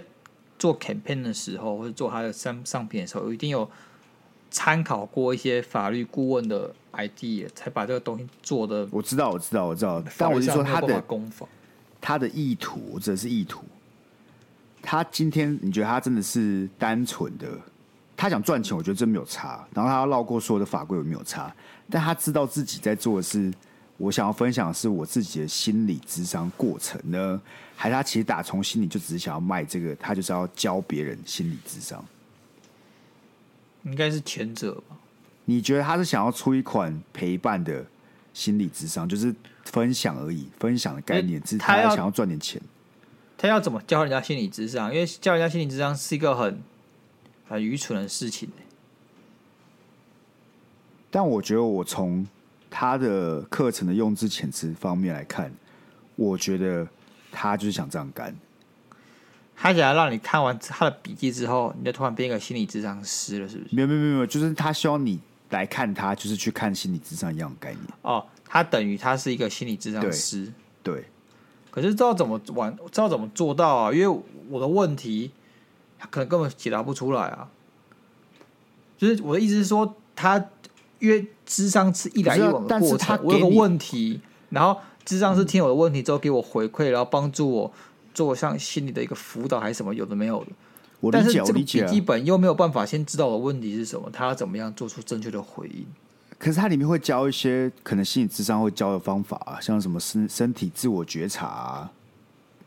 [0.58, 3.66] 做 campaign 的时候，或者做他的商商品的时候，一定有
[4.50, 8.86] 参考过一些法律顾问的 idea，才把这个东西做的。
[8.90, 11.46] 我知道，我知道，我知道，但我是说他的功法，
[12.00, 13.64] 他的意图，我指的是意图。
[14.82, 17.48] 他今天你觉得他真的是单纯的，
[18.16, 19.66] 他想赚钱，我觉得真没有差。
[19.74, 21.54] 然后他要绕过所有的法规，有没有差。
[21.90, 23.52] 但他知道自己在做的是。
[24.00, 27.42] 我想要分享的是我自己的心理智商过程呢，
[27.74, 32.04] 还是他其实打从心里就只是想要卖这个，他就是要教别人心理智商？
[33.82, 34.96] 应该是前者吧？
[35.46, 37.84] 你觉得他是想要出一款陪伴的
[38.38, 42.62] 心理智商，就是分享而已，分享的概念，只是他要想要赚点钱。
[43.36, 44.94] 他要怎么教人家心理智商？
[44.94, 46.62] 因为教人家心理智商是一个很
[47.48, 48.48] 很愚蠢的事情。
[51.10, 52.26] 但我觉得我从。
[52.70, 55.50] 他的课程的用字遣词方面来看，
[56.16, 56.86] 我觉得
[57.32, 58.36] 他就是想这样干。
[59.56, 63.74] 他想要让你看完他的笔记之后，你就突然变一个心理智商师了，是不是？
[63.74, 65.18] 没有没有没有，就是他希望你
[65.50, 67.84] 来看他，就是去看心理智商一样的概念。
[68.02, 70.52] 哦，他等于他是一个心理智商师。
[70.82, 70.94] 对。
[70.94, 71.04] 对。
[71.70, 73.92] 可是知道怎么玩，知道怎么做到啊？
[73.92, 75.30] 因为我的问题，
[75.98, 77.48] 他可能根本解答不出来啊。
[78.96, 80.48] 就是我的意思是说，他。
[81.00, 87.72] 因为智商是一来一往的过程，我有个问题，然后智商是听我的问题之后给我回馈，然后帮助我
[88.12, 90.50] 做像心理的一个辅导还是什么，有的没有的。
[91.00, 95.86] 我理解，但是这个笔记本又没有办法先知道我的问题是什么，他要怎么样做出正确的回应？
[96.38, 101.90] 可是它里面会教一些可能心理智商会教的方法啊，像什么身身体自我觉察啊，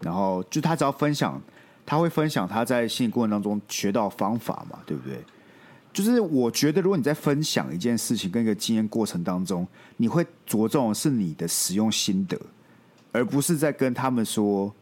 [0.02, 1.42] 然后就他只要分享，
[1.86, 5.24] 他会分享他在心理过程当中学到方法嘛，对不对？
[5.94, 9.68] 就是我觉得，如果你在分享一件事情跟一个经验过程当中，
[9.98, 12.40] 你会着重的是你的使用心得，
[13.12, 14.74] 而不是在跟他们说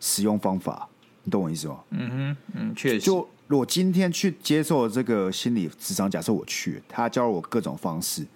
[0.00, 0.88] 使用方法。
[1.28, 1.78] 你懂我意思吗？
[1.90, 3.00] 嗯哼，嗯，确实。
[3.00, 8.26] 就我今天去接受这个心理智商，假设我去，他教了我各种方式，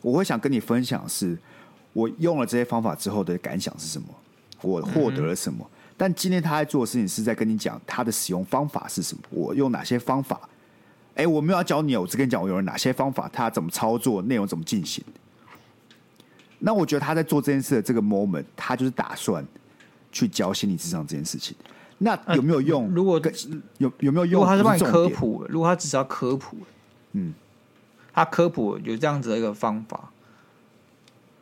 [0.00, 1.36] 我会想跟你分享的是
[1.92, 4.08] 我用了这些方法之后的感想是什么，
[4.62, 5.58] 我获得了什么。
[5.62, 10.40] 嗯、但今天他在做的事情是在跟你讲他的使用方法是什么，我用哪些方法。
[11.16, 15.04] 哎，我没有要教你，我只跟你讲我有哪些方法，他怎么操作，内容怎么进行。
[16.60, 19.46] 那我觉得他在做这件事的这个 moment，他就是打算
[20.12, 21.56] 去教心理智商这件事情。
[21.98, 22.84] 那有没有用？
[22.84, 23.20] 呃、如果
[23.78, 24.32] 有有没有用？
[24.32, 26.56] 如果他是帮你科普，如果他只是要科普，
[27.12, 27.34] 嗯，
[28.12, 30.10] 他科普有这样子的一个方法，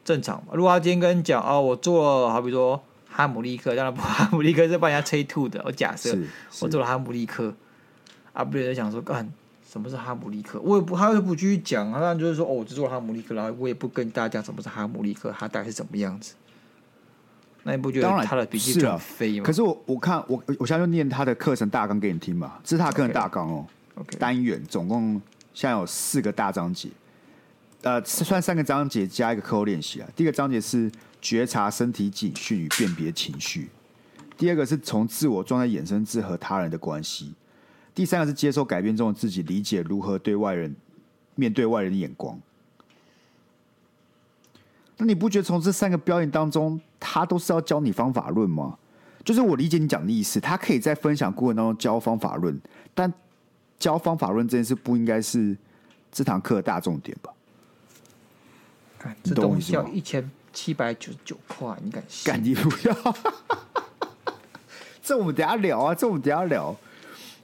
[0.05, 0.53] 正常嘛？
[0.55, 5.63] 如果他今天跟你讲哦，我做了，好比说哈姆利克，当然不，哈姆利克是帮人家催吐的。
[5.65, 6.17] 我假设
[6.61, 7.55] 我做了哈姆利克，
[8.33, 9.31] 啊，别人想说干。
[9.69, 10.59] 什么是哈姆利克？
[10.61, 11.99] 我也不，他又不继续讲啊。
[12.01, 16.35] 那就是说，哦，我只做哈姆利克，然后我也不跟大家讲什么是哈姆利克，他大概是怎么样子。
[17.67, 18.97] 那你不觉得他的笔记是啊？
[18.97, 19.45] 飞吗？
[19.45, 23.67] 可是我我看我我现在就念他的课程大纲给你听嘛，这是他课程大纲哦。
[23.97, 25.21] OK，单元总共
[25.53, 26.89] 现在有四个大章节，
[27.83, 30.09] 呃，算三个章节加一个课后练习啊。
[30.15, 30.89] 第一个章节是
[31.21, 33.69] 觉察身体警讯与辨别情绪，
[34.39, 37.35] 第二个是从自我状态衍生至和他人的关系。
[37.93, 40.73] 第三个是接受改变中的自己，理解如何对外人
[41.35, 42.41] 面对外人的眼光。
[44.99, 48.77] 那你不觉得从这三个表演当中，他都是要教你方法论吗？
[49.25, 52.59] 就是我理解你讲的意思，他可以在分享过程当中教方法论，
[52.95, 53.13] 但
[53.79, 55.57] 教方法论这件事不应该是
[56.13, 57.33] 这堂课的大重点吧？
[59.23, 62.33] 这东西要一千七百九十九块，你敢信？
[62.33, 62.95] 敢你不要？
[65.03, 66.75] 这我们等下聊啊，这我们等下聊。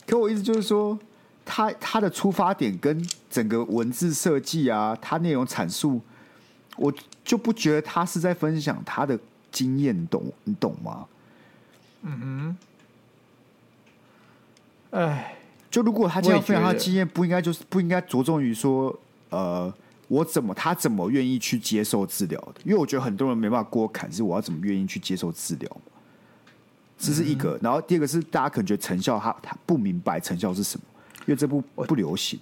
[0.07, 0.99] 可我意思就是说，
[1.45, 6.01] 他他的出发点跟整个文字设计啊，他内容阐述，
[6.77, 6.93] 我
[7.25, 9.19] 就不觉得他是在分享他的
[9.51, 11.07] 经验，你懂你懂吗？
[12.03, 12.57] 嗯哼。
[14.91, 15.37] 哎，
[15.71, 18.95] 就如果他这样分享他的经验，不应该就是不应该着重于说，
[19.31, 19.73] 呃，
[20.09, 22.61] 我怎么他怎么愿意去接受治疗的？
[22.65, 25.77] 因为我觉得很多人没办法过坎，是我要怎么愿意去接受治疗。
[26.99, 30.85] 这是一个，然后第二个是大家可能觉得成效他，他他不明白成效是什么，
[31.21, 32.39] 因为这部不流行。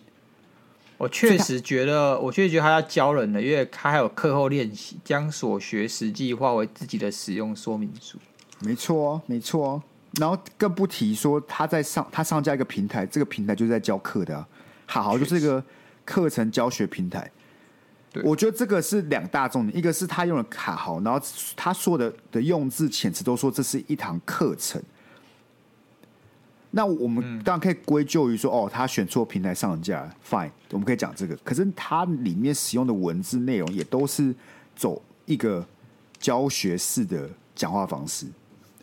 [1.00, 8.18] 我确实觉得，我确实觉得他要教人的，因为他还有课后练习，将所学实际化为自己的使用说明书。
[8.58, 9.82] 没错哦，没错哦。
[10.18, 14.46] 然后更不提说他在上，他上架一个平台，这个平台就是在教课的啊，
[14.84, 15.64] 好好就是一个
[16.04, 17.30] 课程教学平台。
[18.22, 21.18] 我觉得这个是两大重点，一个是他用了卡豪，然后
[21.56, 24.82] 他说的的用字遣词都说这是一堂课程。
[26.72, 31.34] 那我们当然可以归咎于说，哦，他选错平台上架，fine，我们可以讲这个。
[31.38, 34.32] 可是它里面使用的文字内容也都是
[34.76, 35.66] 走一个
[36.18, 38.26] 教学式的讲话方式，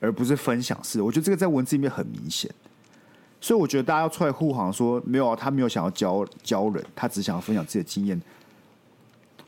[0.01, 1.01] 而不是分享式。
[1.01, 2.51] 我觉得这个在文字里面很明显，
[3.39, 8.21] 所以我觉得大家要出来护航说，没有啊，他没有想要教教人，他只想要分享自己的经验。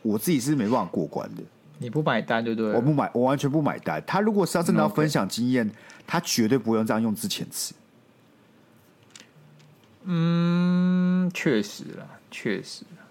[0.02, 1.43] 我自己是没办法过关的。
[1.78, 2.71] 你不买单对不对？
[2.71, 4.02] 我不买，我完全不买单。
[4.08, 5.69] 他如果是要真的要分享经验，
[6.08, 7.73] 他绝对不会用这样用之前词。
[10.11, 13.05] 嗯，确实啦，确实啦。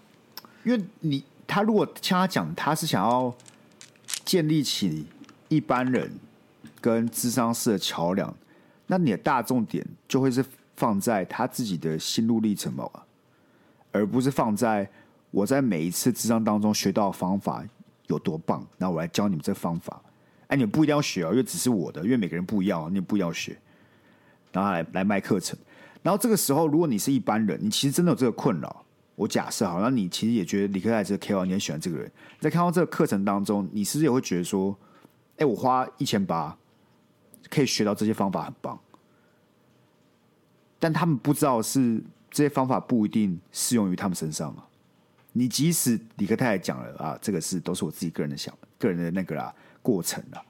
[0.64, 3.32] 因为你他如果像他讲，他是想要
[4.24, 5.06] 建立起
[5.48, 6.10] 一般人
[6.80, 8.34] 跟智商式的桥梁，
[8.88, 12.90] 那你的大重点就会是放在他自己的心路历程嘛，
[13.92, 14.90] 而不是放在
[15.30, 17.64] 我在每一次智商当中学到的方法
[18.08, 20.02] 有多棒，那我来教你们这方法。
[20.48, 23.56] 哎，你们不一定要学哦，因为只是我的，因为每个人不一样，你不要学，
[24.50, 25.56] 然后来来卖课程。
[26.08, 28.82] 然后这个时候，如果你是一般人，你其实真的有这个困扰。
[29.14, 34.74] 我假设好，那你其实也觉得李克泰这个 KO 你很喜欢这个人，在看到这个课程当中，你是不是也会觉得说，
[35.36, 36.56] 哎，我花一千八
[37.50, 38.80] 可以学到这些方法，很棒。
[40.78, 44.66] 但他们不知道是这些方法不一定适用于他们身上啊。
[45.34, 50.42] 你即使李克泰讲了啊，这个是都是我自己个人的想个人的那个啦过程啦。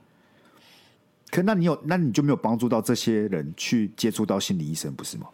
[1.32, 5.26] 可那你有那你就没有帮助到这些人去接触到心理医生，不是吗？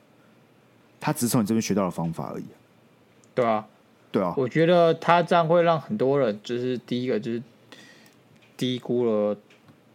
[1.05, 2.45] 他只是从你这边学到的方法而已，
[3.35, 3.67] 对啊，
[4.11, 4.33] 对啊。
[4.38, 7.43] 我觉得他这样会让很多人，就是第一个就是
[8.57, 9.37] 低估了，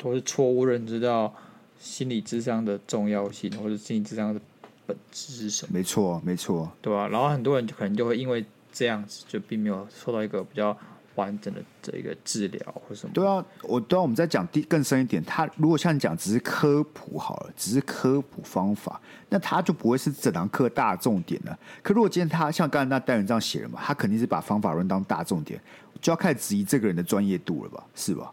[0.03, 1.33] 或是错误认知到
[1.79, 4.39] 心理智商的重要性，或者心理智商的
[4.85, 5.71] 本质是什么？
[5.73, 7.07] 没错，没错，对啊。
[7.07, 10.77] 然后很多人就可能就会因为这样子，就并没有受到一个比较。
[11.19, 13.13] 完整的这一个治疗或什么？
[13.13, 21.59] 对啊，我对啊，我们再讲第更深一点，他如果像你讲只是科普好了，只是科普方法，那他就不会是整堂课大重点了。
[21.83, 25.61] 可如果今天他像刚才那单元这样写了嘛，他肯定是把方法论当大重点，
[26.01, 27.83] 就要开始质疑这个人的专业度了吧？
[27.93, 28.31] 是吧？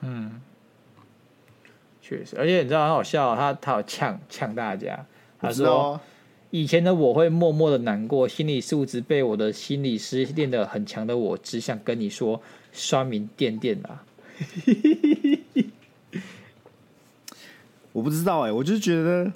[0.00, 0.40] 嗯，
[2.00, 5.04] 确实，而且你知道很好笑，他他有呛呛大家，
[5.40, 6.00] 他说。
[6.52, 14.04] 以前的我会默默的难过，心理素质被我的心理师练得很强的我，只想跟你说，刷名垫垫啦。
[17.92, 19.32] 我不知道哎、欸，我就是觉得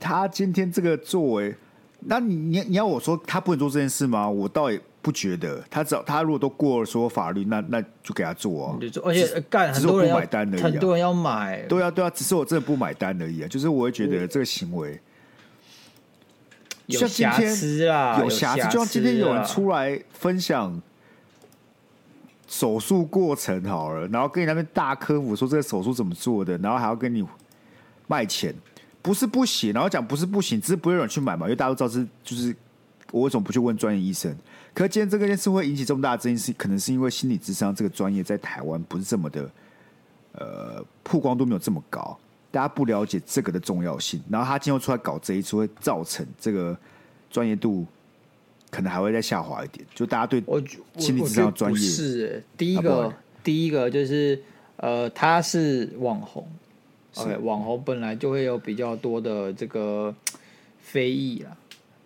[0.00, 1.54] 他今天这个作为，
[2.00, 4.26] 那你你你要我说他不能做这件事吗？
[4.30, 8.78] 我倒也不觉得，他只要他如果都过了所有法律，那那就给他做啊。
[9.04, 11.60] 而且干很多人不买单而已、啊，很多人要买。
[11.68, 13.48] 对啊对啊，只是我真的不买单而已啊。
[13.48, 14.98] 就是我会觉得这个行为。
[16.92, 18.64] 有瑕疵啦，有瑕疵。
[18.68, 20.80] 就像今天有人出来分享
[22.46, 27.26] 手术过程好了，然后跟你那边大科普说这个手术怎么做的，然后还要跟你
[28.06, 28.54] 卖钱，
[29.00, 32.54] 不是不行，然后讲不是不行，只是不会有人去买嘛，因为大家都知道是就是
[33.10, 34.34] 我为什么不去问专业医生？
[34.74, 39.50] 可是今天这个件事会引起这么大的争议，是可能是因为心理智商这个专业在台湾不是这么的
[40.32, 42.18] 呃曝光度没有这么高。
[42.52, 46.76] 大家不了解这个的重要性，然后他今后出来搞这一出，会造成这个
[47.30, 47.86] 专业度
[48.70, 49.84] 可能还会再下滑一点。
[49.94, 50.60] 就大家对我
[50.98, 54.38] 心理咨商专业是第一个，啊、第一个就是
[54.76, 56.46] 呃，他是网红
[57.14, 60.14] 是，OK，网红本来就会有比较多的这个
[60.82, 61.56] 非议啊，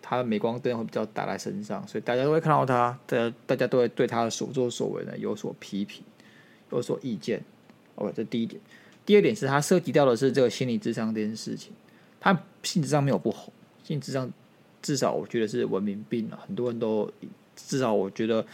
[0.01, 6.03] 他的镁光灯会比较打在身上，所以大家都会看到他，大大家都会对他的所作所为呢有所批评，
[6.71, 7.43] 有所意见。
[7.95, 8.61] OK，这第一点。
[9.07, 11.71] 第二点是它涉及到的是这个心理智商这件事情，
[12.19, 14.29] 他性质上没有不红，性质上
[14.81, 17.09] 至少我觉得是文明病了，很多人都
[17.55, 18.45] 至少我觉得，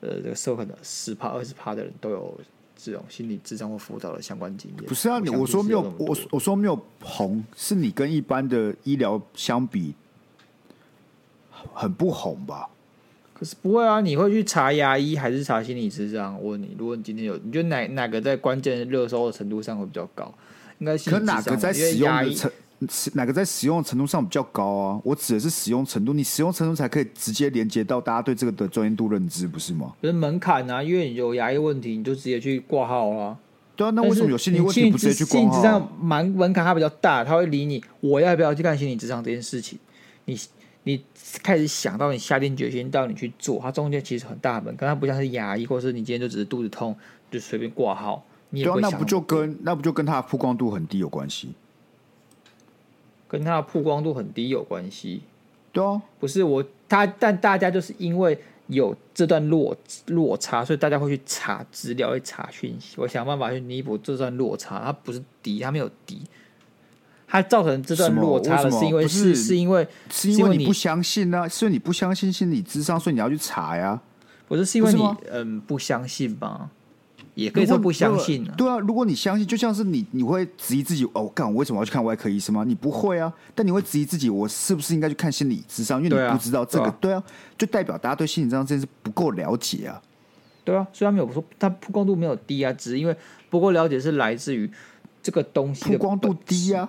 [0.00, 2.38] 呃，这个社会的十趴二十趴的人都有
[2.76, 4.84] 这种心理智商或辅导的相关经验。
[4.84, 9.94] 不是啊，你我说没有，我我说没有红，是你跟一般的医疗相比，
[11.72, 12.68] 很不红吧？
[13.38, 14.00] 可是不会啊！
[14.00, 16.42] 你会去查牙医还是查心理咨商？
[16.42, 20.32] 我问你，如果你今天有，你觉得哪哪个在关键热搜的程度上会比较高？
[20.78, 22.50] 应该可哪个在使用的程
[23.12, 25.00] 哪个在使用的程度上比较高啊？
[25.04, 29.92] 我指的是使用程度，你使用程度才可以直接连接到大家对这个的专业度认知，不是吗？
[30.00, 33.36] 就是门槛啊，因为你有牙医问题，你就直接去挂号啊。
[33.74, 35.40] 对啊，那为什么有心理问题不直接去挂号？
[35.40, 39.78] 心理咨商门门槛它比较大，他会理你，我要不要去看心理咨商这件事情？
[40.24, 40.38] 你。
[40.86, 41.04] 你
[41.42, 46.96] 开始想到你下定决心到你去做，它中间其实很大门，可它不像是牙医，或是你今天就只是肚子痛
[47.28, 51.54] 就随便挂号，你也不会想，那不就跟那不就跟它的曝光度很低有关系？
[53.26, 55.22] 跟它的曝光度很低有关系？
[55.72, 58.38] 对啊，不是我他，但大家就是因为
[58.68, 64.80] 有这段落落差，所以大家会去查资料，会查讯息，我想办法去弥补这段落差。
[64.84, 66.22] 它不是低，它没有低。
[67.26, 71.48] 它造成这段落差的是因为是是因为是因为你不相信呢？
[71.48, 74.00] 是因为你不相信心理智商，所以你要去查呀？
[74.48, 76.70] 不是是因为你嗯不相信吧？
[77.34, 78.54] 也可以说不相信、啊。
[78.56, 82.64] 对啊，如果你相信，就像是你，你会质疑自己哦，干，我为什么要去看外科医生吗？
[82.64, 86.02] 你不会啊，但你会质疑自己，我是不是应该去看心理智商？
[86.02, 87.22] 因为你不知道这个，对啊，对啊，
[87.58, 90.00] 就代表大家对心理智商这件事不够了解啊。
[90.64, 93.14] 对啊，虽然没有说它曝光度没有低啊，只是因为
[93.50, 94.70] 不够了解是来自于
[95.22, 96.88] 这个东西曝光度低啊，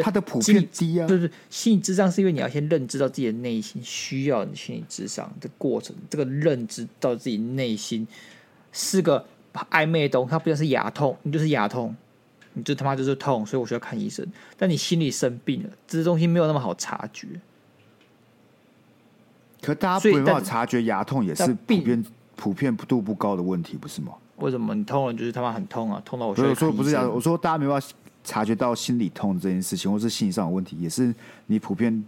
[0.00, 1.06] 它的普遍低啊。
[1.08, 8.06] 就是心理智商是因为你要先认知到自己的内心需要你心理智商的过程，这个认知到自己内心
[8.70, 9.26] 是个。
[9.70, 11.94] 暧昧的东西，它不像是牙痛，你就是牙痛，
[12.54, 14.26] 你就他妈就是痛，所以我需要看医生。
[14.56, 17.28] 但你心里生病了，这些东西没有那么好察觉。
[19.60, 24.14] 可大家没办法察觉牙痛也是普遍普遍度不高的问题，不是吗？
[24.36, 26.00] 为什么你痛了就是他妈很痛啊？
[26.02, 26.68] 痛到我需要看医生。
[26.68, 27.86] 我说不是牙，我说大家没办法
[28.24, 31.14] 察觉到心理痛这件事情，或是心理上的问题，也是
[31.46, 32.04] 你普遍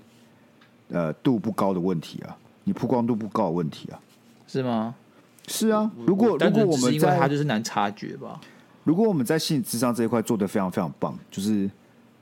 [0.89, 4.01] 呃度不高的问题啊，你曝光度不高的问题啊，
[4.47, 4.95] 是吗？
[5.47, 8.41] 是啊，如果如果我们在他就是难察觉吧。
[8.85, 11.71] 如果我们在心理智商这一块做的非常非常棒，就是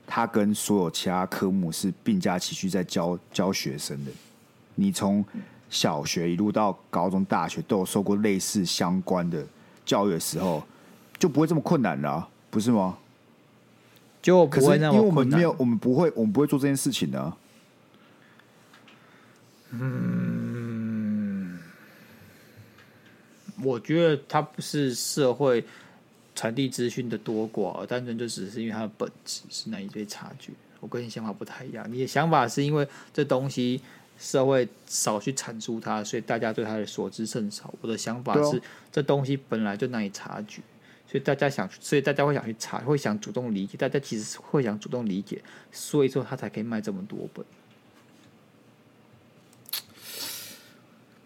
[0.07, 4.11] 他跟所有其他科目是并驾齐驱在教教学生的。
[4.75, 5.23] 你从
[5.69, 9.45] 小学一路到高中、大学都有受过类似相关的
[9.85, 10.63] 教育的时候，
[11.19, 12.97] 就不会这么困难了啊，不是吗？
[14.23, 17.37] 就不会那么，因为我们没有，我们不会，我们不会做这件事情的啊。
[19.69, 21.59] 嗯。
[23.61, 25.63] 我觉得它不是社会
[26.35, 30.51] 传递资讯的多寡，单纯就只是因为它的本质是难以被察觉。
[30.81, 33.79] 我跟你想法不太一样，你的想法是因为这东西
[34.17, 37.73] 社会少去阐述它，所以大家对它的所知甚少。
[37.79, 38.61] 我的想法是，
[38.91, 40.61] 这东西本来就难以察觉，
[41.13, 43.77] 所以大家想，所以大家会想去查，会想主动理解。
[43.77, 45.39] 大家其实会想主动理解，
[45.71, 47.45] 所以说他才可以卖这么多本。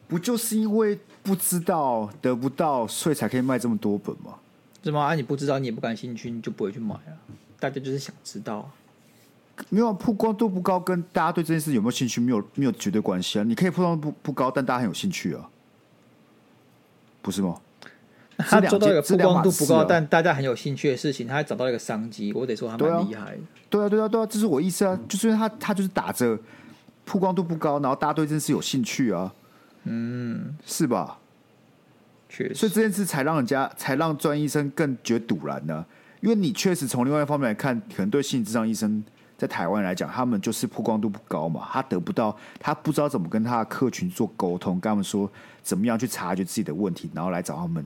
[0.10, 4.38] 不就是因为不知道得不到，所以才可以卖这么多本吗？
[4.84, 5.06] 是吗？
[5.06, 7.16] 啊，你不知道，你也不感兴趣，你就不会去买啊。
[7.58, 8.70] 大家就是想知道，
[9.70, 13.44] 没有曝光度不高，跟大家对这件事有没有兴趣没有没有绝对关系啊。
[13.44, 15.50] 你可以曝光度不不高，但大家很有兴趣啊，
[17.22, 17.62] 不是吗？
[18.38, 23.38] 他做到一个曝光度不高，但大家很有兴趣的事情，他还找到一个商机，我得说他蛮厉害的。
[23.70, 26.38] 对啊，对啊，对啊，这是我意思啊，就是因为他他就是打着
[27.06, 29.34] 曝光度不高，然后大家对这件事有兴趣啊。
[29.84, 31.18] 嗯，是吧？
[32.30, 35.86] 确实，所以这件事才让人家，才让专业医生更觉得赌烂呢。
[36.20, 39.04] 因为你确实从另外一方面来看，可能对心理咨商医生
[39.38, 45.32] 在台湾来讲，他们就是曝光度不高嘛，他得不到，他不知道怎么跟他的客群做沟通，跟他们说
[45.62, 47.86] 怎么样去察觉自己的问题，然后来找他们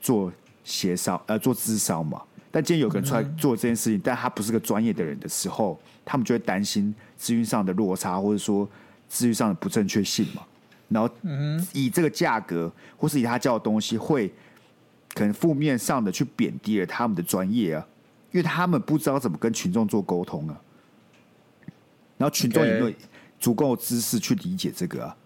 [0.00, 0.32] 做
[0.64, 2.22] 协商，呃，做咨商嘛。
[2.50, 8.68] 但今天有个人出来做这件事情，嗯、但他不是个专业的人的时候，他们就会担心资讯上的落差，或者说
[9.08, 10.42] 资讯上的不正确性嘛。
[10.88, 11.08] 然后
[11.72, 14.28] 以这个价格，或是以他教的东西，会
[15.14, 17.86] 可能负面上的去贬低了他们的专业啊，
[18.32, 20.60] 因为他们不知道怎么跟群众做沟通啊。
[22.18, 22.92] 然后群众也没有
[23.38, 25.16] 足够知识去理解这个啊。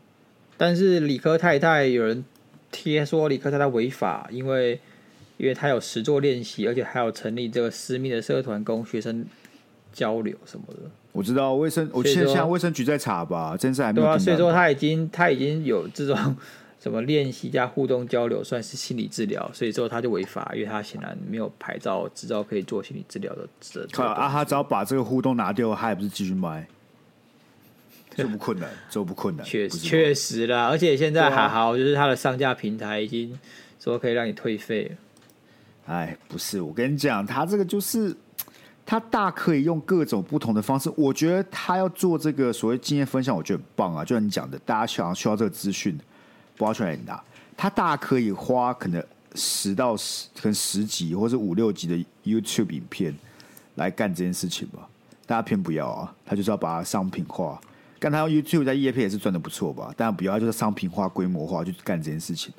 [0.58, 2.22] 但是理科太太有人
[2.74, 4.80] 贴说理科太太违法，因为
[5.36, 9.24] 因为他有实作练习，而且还有成立这个私密的社团供学生
[9.92, 10.90] 交流什么的。
[11.12, 14.06] 我知道卫生，我现在现在卫生局在查吧，真是还没有。
[14.08, 16.36] 对啊，所以说他已经他已经有这种
[16.80, 23.48] 什么练习加互动交流，算是心理治疗，所以说他就违法，因为他显然没有牌照执照可以做心理治疗的。
[23.92, 26.66] 靠啊，他只要把这个互动拿掉，他也不是继续卖，
[28.22, 33.38] 这不困难，这不困难，确实确实啦，而且现在还好，就是他的上架平台已经
[33.80, 34.96] 说可以让你退费。
[35.86, 38.16] 哎，不是，我跟你讲，他这个就是。
[38.86, 44.04] 他大可以用各种不同的方式，我觉得他要做这个所谓经验分享，我觉得很棒啊！
[44.04, 45.98] 就像你讲的，大家想要需要这个资讯，
[46.54, 47.18] 不要去哪里拿。
[47.56, 49.02] 他大可以花可能
[49.36, 51.96] 十到十，可能十集或者五六集的
[52.30, 53.16] YouTube 影片
[53.76, 54.86] 来干这件事情吧。
[55.24, 57.58] 大家偏不要啊，他就是要把它商品化。
[58.05, 59.94] 干他用 YouTube 在业配也是赚的不错吧？
[59.96, 62.52] 但不要，就是商品化、规模化，去干这件事情。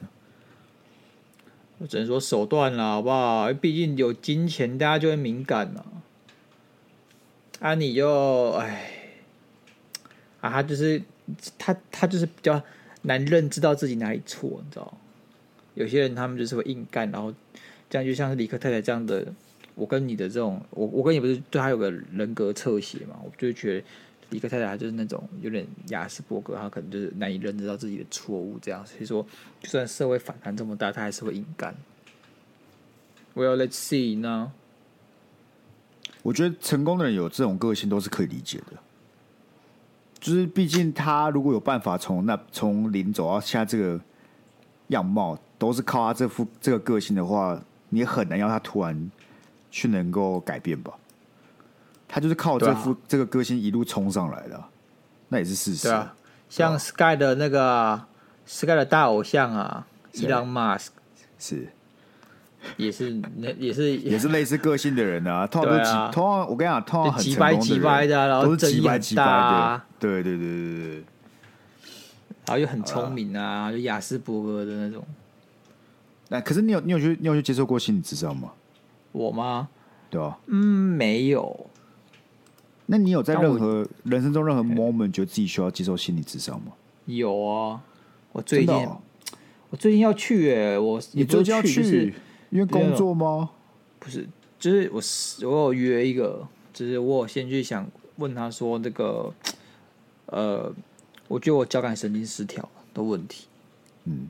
[1.78, 3.54] 我只能说手段啦，好不好？
[3.54, 5.86] 毕竟有金钱，大家就会敏感了。
[7.60, 8.91] 啊，你就哎，
[10.41, 11.00] 啊，他就是
[11.60, 12.60] 他，他就是比较
[13.04, 14.98] 难认知到自己哪里错，你知道？
[15.76, 17.32] 有些人他们就是会硬干，然后
[17.88, 19.28] 这样就像是李克太太这样的。
[19.76, 23.20] 我跟你的这种，我我跟你不是对他有个人格侧写嘛？
[23.24, 23.86] 我就觉得
[24.32, 28.86] 一个太太就是那种有点亚斯伯格，她可能就是难以认知到自己的错误，这样。
[28.86, 29.26] 所以说，
[29.62, 31.76] 就算社会反弹这么大，他还是会硬干。
[33.36, 34.52] Well, let's see now.
[36.24, 38.78] 我觉得成功的人有这种个性都是可以理解的，
[40.20, 44.02] 就是毕竟他如果有办法从那从零走到现在这个
[44.88, 49.12] 样貌，都是靠他这副这个个性的话，你很难要他突然
[49.70, 50.98] 去能够改变吧？
[52.08, 54.64] 他就是靠这副、啊、这个歌星一路冲上来的，
[55.30, 55.88] 那也是事实。
[55.88, 56.16] 对啊，
[56.49, 58.01] 像 Sky 的那个
[58.45, 60.91] Sky 的大偶像啊，伊朗马斯
[61.38, 61.68] 是。
[62.78, 70.95] 也是那也是 也是类似个性的人啊， 通常都几、啊、通常我跟你讲，通常很成功的人的、啊，然后都是几百几百的，对对对对对，
[72.47, 75.06] 然后又很聪明啊，就雅斯伯格的那种。
[76.30, 78.51] 那可是你有你有去你有去接受过心理咨商吗？
[79.12, 79.70] 我吗？
[80.10, 80.58] 对啊，嗯，
[80.97, 81.70] 没有。
[82.88, 86.72] 那你有在任何人生中任何 moment 觉得自己需要接受心理咨商吗？
[87.06, 87.82] 有啊，
[88.32, 88.98] 我最近、哦、
[89.70, 92.14] 我最近要去诶、欸，我你最近要去。
[92.52, 93.50] 因为工作吗？
[94.00, 94.26] 不是，
[94.58, 95.02] 就是我
[95.50, 97.86] 我有约一个，就是我有先去想
[98.18, 99.34] 问他说那个，
[100.28, 100.72] 呃，
[101.28, 103.48] 我觉得我交感神经失调的问题，
[104.06, 104.30] 嗯，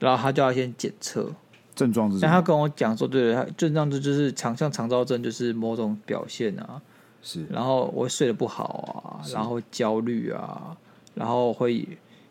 [0.00, 1.30] 然后他就要先检测
[1.76, 6.82] 症状是什么，但他跟我讲说，对，他症状就就是常像肠躁症，就是某种表现啊，
[7.24, 10.76] 是，然后我睡得不好啊，然后焦虑啊，
[11.14, 11.88] 然后会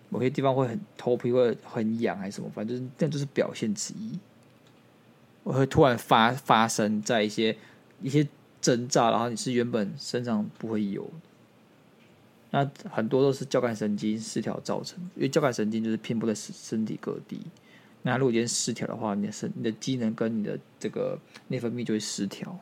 [0.10, 4.20] 某些地方会很头皮会很痒还是什么，反正就是这就是表现之一。
[5.44, 7.58] 我会突然发发生在一些
[8.02, 8.26] 一些
[8.62, 11.12] 征兆，然后你是原本身上不会有的，
[12.52, 17.42] 那很多都是交感神经失调造成，因为交感神经就是遍布在身身体各地。
[18.04, 21.18] 那如果今天失调的话，你的身、你的机能跟你的这个
[21.48, 22.58] 内分泌就会失调。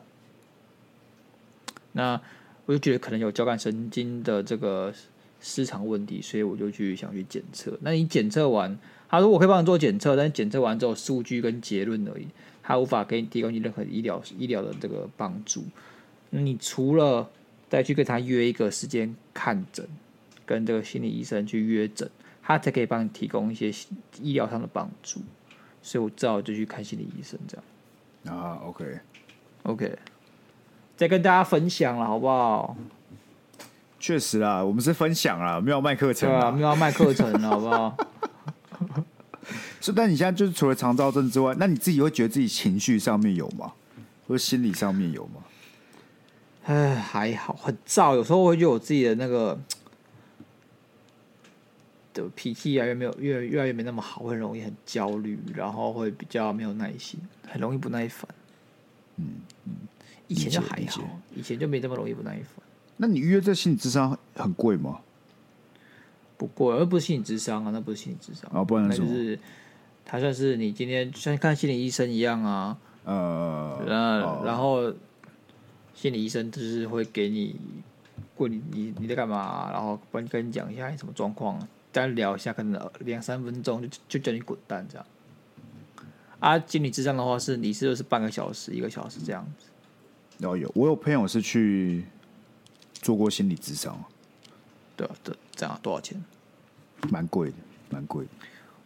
[1.92, 2.20] 那
[2.66, 4.92] 我就觉得可能有交感神经的这个
[5.40, 7.76] 失常问题，所以我就去想去检测。
[7.80, 8.78] 那你检测完，
[9.08, 12.26] 他说我可以帮你做检测，但是检测完之后数据跟结论而已。
[12.62, 15.64] 他无法给你提供你任何医疗医疗的这个帮助。
[16.30, 17.28] 你除了
[17.68, 19.84] 再去跟他约一个时间看诊，
[20.46, 22.08] 跟这个心理医生去约诊，
[22.40, 23.72] 他才可以帮你提供一些
[24.20, 25.20] 医疗上的帮助。
[25.82, 28.38] 所以我只好就去看心理医生这样。
[28.38, 29.90] 啊，OK，OK，、okay.
[29.90, 29.96] okay.
[31.02, 32.76] 再跟大家分享了，好不好？
[33.98, 37.96] 确实啦，我们是分享啦，没有卖课程，对啊，没有卖课程， 好不好？
[39.80, 43.72] 是，但你现在就是除了肠躁症之外，那你自己会觉得自己情绪上面有吗？
[44.28, 45.42] 或者心理上面有吗？
[46.66, 48.14] 哎，还好，很燥。
[48.14, 49.58] 有时候我会觉得我自己的那个
[52.14, 57.18] 的脾气越来越没有，越越来越没那么好，会很容易很焦虑，然后会比较没有耐心，
[57.50, 58.28] 很容易不耐烦。
[59.16, 59.26] 嗯
[59.66, 59.72] 嗯，
[60.32, 61.02] 以前就还好，
[61.34, 62.64] 以前就没这么容易不耐烦。
[62.96, 65.00] 那你预约这心理智商很贵吗？
[66.36, 69.38] 不贵，而不是心理智商啊，那不是心理智商啊，不然那就是。
[70.04, 74.92] 他算是你今天像看心理医生一样啊，呃，然后然后
[75.94, 77.54] 心理医生就是会给你
[78.36, 81.56] 问你你你在干嘛，然后跟跟你讲一下你什么状况，
[81.92, 85.06] 单聊一下可能两三分钟就就叫你滚蛋这样。
[86.40, 89.66] 啊，心理智商的话是你是就是半个小时一个小时这样子。
[90.38, 92.04] 有有，我有朋友是去
[92.94, 93.96] 做过心理咨商，
[94.96, 96.22] 对啊，这这样多少钱？
[97.10, 97.56] 蛮贵的，
[97.90, 98.30] 蛮贵的。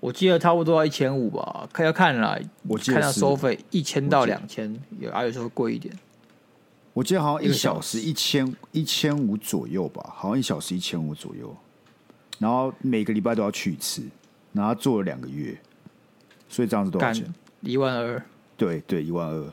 [0.01, 2.39] 我记得差不多要一千五吧，看要看了，
[2.69, 5.99] 我记得看到收费一千到两千，有啊，有时候贵一点。
[6.93, 11.55] 我记得好像一小时一千一千五左右吧，好像一小时一千五左右。
[12.39, 14.03] 然后每个礼拜都要去一次，
[14.53, 15.59] 然后做了两个月，
[16.49, 17.33] 所以这样子多少钱？
[17.61, 18.23] 一万二。
[18.57, 19.53] 对对，一万二。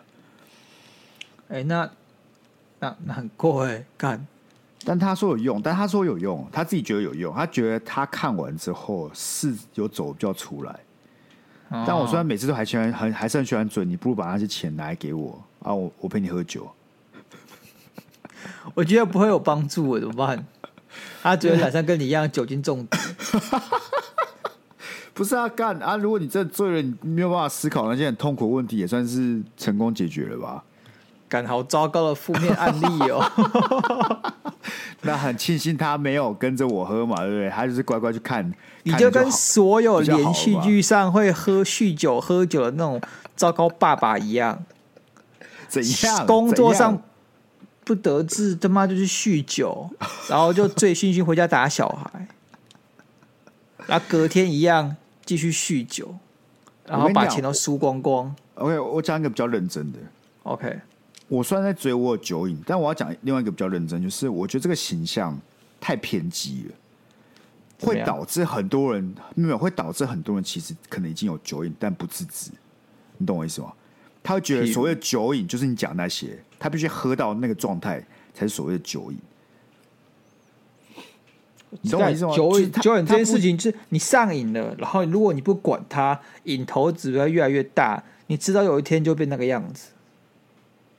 [1.54, 1.88] 哎、欸，那
[2.80, 4.26] 那那很贵，干。
[4.84, 10.72] 但他说有用，但他说有用，他自己觉得有用，他觉得他看完之后是有走比较出来。
[11.70, 16.68] 哦、但我虽然每次都还喜欢，很还是很喜欢准，你不如把那些钱拿来给我啊，我我陪你喝酒。
[18.74, 20.44] 我觉得不会有帮助，怎么办？
[21.22, 22.98] 他觉得好像跟你一样酒精中毒。
[25.14, 25.96] 不是啊，干啊！
[25.96, 30.64] 如果你真的醉了，你没有办法思考那些很痛苦的问题，也算是成功解决了吧？
[31.34, 33.26] 干，好糟糕的负面案例哦。
[35.02, 37.50] 那很庆幸他没有跟着我喝嘛，对不对？
[37.50, 38.54] 他就是乖乖去看。
[38.84, 43.02] 你就跟所有连续剧上会喝酗酒、喝酒的那种
[43.36, 44.64] 糟糕爸爸一样。
[45.68, 46.28] 怎样？
[46.28, 47.02] 工作上
[47.84, 49.90] 不得志，他妈就去酗酒，
[50.30, 52.28] 然后就醉醺醺回家打小孩，
[53.88, 56.16] 然后隔天一样继续酗酒，
[56.86, 58.36] 然后把钱都输光光。
[58.54, 59.98] OK，我讲一个比较认真的。
[60.44, 60.80] OK。
[61.34, 65.36] 我虽然在追我有酒瘾，但我要讲另外一个比较认真，就是我觉得这个形象
[65.82, 66.76] 太偏激了，
[67.88, 72.52] 会导致很多人没有，会导致很多人其实可能已经有酒瘾，但不自知。
[73.18, 73.74] 你懂我意思吗？
[74.22, 78.06] 他会觉得所谓的酒瘾就是你讲那些，他必须喝到那个状态
[78.36, 79.18] 才是所谓的酒瘾。
[81.82, 82.36] 你懂我意思吗？
[82.36, 89.88] 酒瘾酒瘾这件事情，就是你上瘾了，然后如果你不管它，瘾头只会越来越大，你迟早有一天就变那个样子。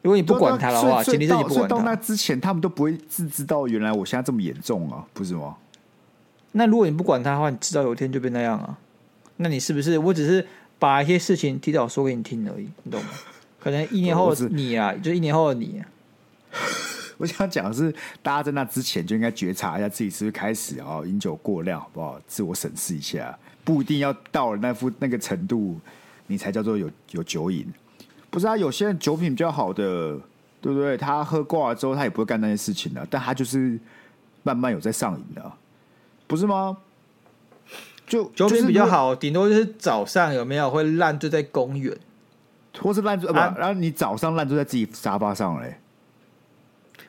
[0.05, 5.57] 如果你不管他的话，前提是你不管到那之前，他们都不会自知道原来我现在这么严重啊，不是吗？
[6.53, 8.79] 那如果你不管他的话，你迟早有一天就变那样啊。
[9.39, 9.97] 那你是不是？
[9.97, 10.47] 我只是
[10.79, 13.09] 把一些事情提早说给你听而已，你懂吗？
[13.59, 15.89] 可能一年后的你啊，就一年后的你啊。
[17.17, 17.91] 我想讲的是，
[18.23, 22.21] 大家在那之前就应该觉察一下自己是不是开始啊饮酒过量，好不好？
[22.27, 25.81] 自我审视一下，不一定要到了那副那个程度，
[26.27, 27.67] 你才叫做有有酒瘾。
[28.35, 30.19] 不是啊，有些人酒品比较好的，
[30.61, 30.97] 对不对？
[30.97, 33.79] 他喝挂了之后，他也不会干那些事情的，但他就是
[34.43, 35.53] 慢慢有在上瘾的，
[36.27, 36.77] 不是吗？
[38.09, 41.97] 就酒品比较好，顶多就是早上有没有会烂醉在公园，
[42.81, 43.37] 或是烂醉不？
[43.37, 45.79] 然后你早上烂醉在自己沙发上嘞？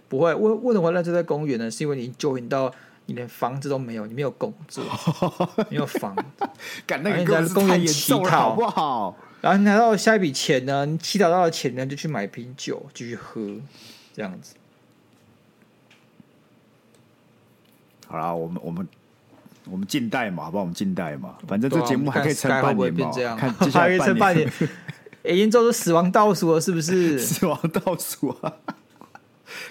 [0.08, 1.72] 不会，为为什么烂醉在公园呢？
[1.72, 2.72] 是因为你酒瘾到
[3.08, 4.84] 你连房子都没有，你没有工作，
[5.72, 6.24] 没有房子，
[6.86, 9.18] 赶那个公园乞讨好不好？
[9.46, 10.88] 然后你拿到下一笔钱呢？
[10.88, 13.40] 你祈祷到的钱呢，就去买瓶酒继续喝，
[14.12, 14.56] 这样子。
[18.08, 18.88] 好啦，我们我们
[19.66, 20.64] 我们静待嘛，好不好？
[20.64, 23.12] 我们静待嘛，反正这节目还可以撑半年嘛。
[23.36, 24.52] 看 接下来撑半年，
[25.24, 27.20] 已经做出死亡倒数了，是不是？
[27.20, 28.52] 死亡倒数啊！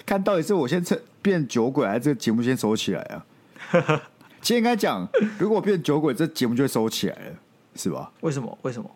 [0.05, 3.25] 看到底是我先成变酒鬼，还是这个节目先收起来啊？
[4.41, 5.05] 其实应该讲，
[5.37, 7.35] 如果我变酒鬼，这节目就会收起来了，
[7.75, 8.09] 是吧？
[8.21, 8.57] 为什么？
[8.61, 8.89] 为什么？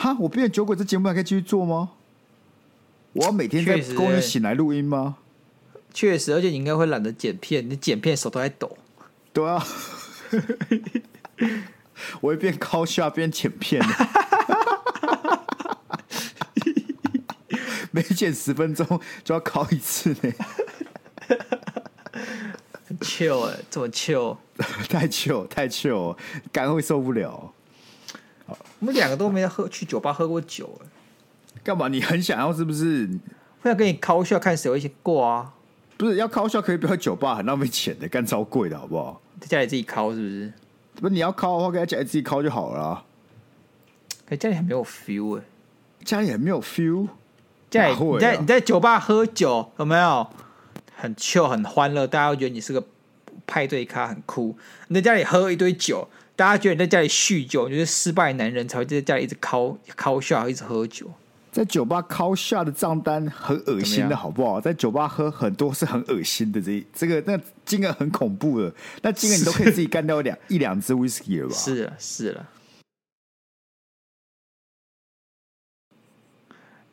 [0.00, 0.16] 哈！
[0.18, 1.90] 我变酒鬼，这节目还可以继续做吗？
[3.12, 5.18] 我要每天在公园醒来录音吗？
[5.92, 8.78] 确实，而且你应该会懒得剪片，你剪片手都在抖。
[9.34, 9.62] 对啊，
[12.22, 13.84] 我会边敲下边剪片，
[17.92, 20.32] 每剪十分钟就要考一次呢。
[22.86, 24.38] 很 chill 哎，这么 chill，
[24.88, 26.16] 太 chill 太 chill，
[26.50, 27.52] 肝会受不了。
[28.80, 30.86] 我们两个都没有喝去酒吧喝过酒，哎，
[31.62, 31.88] 干嘛？
[31.88, 33.08] 你很想要是不是？
[33.62, 35.52] 我想跟你考笑，看谁会先过啊？
[35.96, 39.20] 不是要考笑可以不要酒吧，很浪费钱的，干超贵的好不好？
[39.40, 40.52] 在家里自己考是不是？
[40.96, 43.04] 不是你要考的话，在家里自己考就好了。
[44.26, 45.44] 可家里很没有 feel 哎，
[46.04, 47.08] 家里很没有 feel。
[47.68, 50.26] 家里你在你在酒吧喝酒有没有？
[50.96, 52.84] 很 chill 很欢乐，大家会觉得你是个
[53.50, 54.56] 派对咖，很酷。
[54.86, 56.08] 你在家里喝一堆酒。
[56.36, 61.06] 大家觉得你在家里酗酒，就是失败男人才会在家里一直敲敲下，一直喝酒。
[61.52, 64.58] 在酒吧敲下的账单很恶心的，好不好？
[64.58, 68.72] 在酒吧喝很多是很恶心的，这这个那金额很恐怖的，
[69.02, 71.54] 那金额你都可以自己干掉两一两支 whisky 了吧？
[71.54, 72.46] 是了，是了。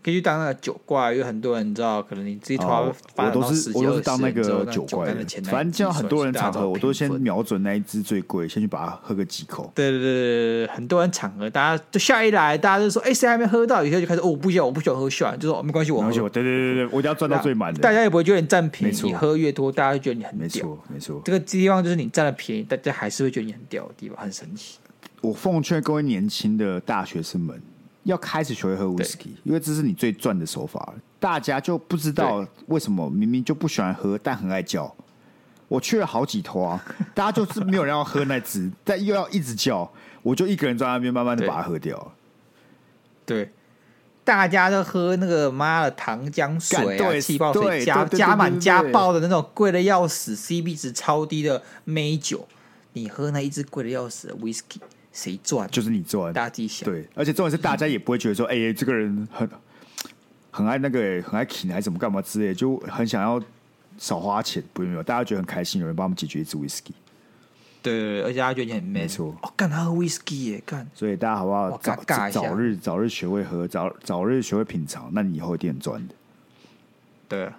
[0.07, 5.15] 可以去当那个酒怪，因为很多人你知道，可能你自己突然发我都是我都是当那个酒怪的。
[5.43, 9.69] 反正像很多人场合，我都先瞄准那一支最贵，先去把它喝个几口。
[9.75, 17.81] 对对对对，很多人场合，大家就下一来，大家就说：“哎，谁还没喝到？”有些就开始：“哦，不喜欢，我不喜欢喝炫。”就说：“没关系，我喝。”对对对对，我一定要赚到最满的。
[17.81, 20.47] 大家也不会觉得你占便宜，你喝越多，大家会觉得你很屌。
[20.47, 24.77] 没错没错，这个地方就是你占了便宜，大家还是会觉得你很屌的地方，很神奇。
[25.19, 27.61] 我奉劝各位年轻的大学生们。
[28.07, 30.93] 要开始学会喝 whisky，因为这是你最赚的手法。
[31.19, 34.93] 大家就不知道为什么明明就不喜欢喝，但很爱叫。
[35.67, 39.91] 我去了好几拖啊， 大家就是没有人要喝那只，但又要一直叫，
[40.23, 42.13] 我就一个人在那边慢慢的把它喝掉。
[43.25, 43.51] 对，
[44.23, 52.47] 大家都喝那个妈的糖浆水啊，气泡水加加满加爆的那种贵的要死 CB 值超低的美酒，
[52.93, 54.79] 你喝那一支贵的要死的 whisky。
[55.17, 55.67] 谁赚？
[55.71, 56.87] 就是你赚，大家自己想。
[56.87, 59.49] 对，而且重点是大家也不会觉得说， 哎、欸，这个人很
[60.51, 63.41] 很爱那个，很爱请还是怎么干嘛之类，就很想要
[63.97, 66.91] 少花钱，不用没有，大家觉得很开心，有人帮我们解决一支 whisky。
[67.81, 69.35] 对对对，而且大家觉得你很 man，没错。
[69.41, 70.87] 哦，干他喝 whisky 耶，干。
[70.93, 71.77] 所以大家好不好？
[71.79, 76.13] 早早日早日学会喝，早早日学会品尝，那你以后一定很赚的。
[77.27, 77.49] 对，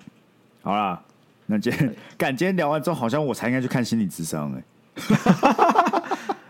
[0.63, 1.03] 好啦，
[1.47, 4.63] 那今天 干今天聊完之后，好像我才应该去看心理智商哎。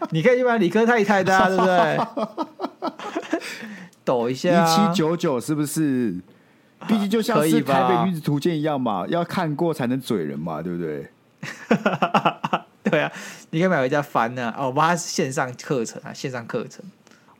[0.11, 1.98] 你可以去买理科太太的，啊， 对不对？
[4.04, 6.16] 抖一下，一七九九是不是？
[6.86, 11.11] 毕竟就像是台北女子图鉴一样嘛，要看过才能嘴人嘛，对不对？
[12.84, 13.12] 对啊，
[13.50, 14.64] 你可以买回家翻呢，啊。
[14.64, 16.84] 哦，我是线上课程啊，线上课程。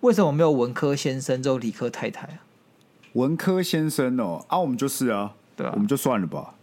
[0.01, 2.39] 为什么没有文科先生，只有理科太太啊？
[3.15, 6.55] 文科先生哦，啊，我们就是啊，对啊，我们就算了吧。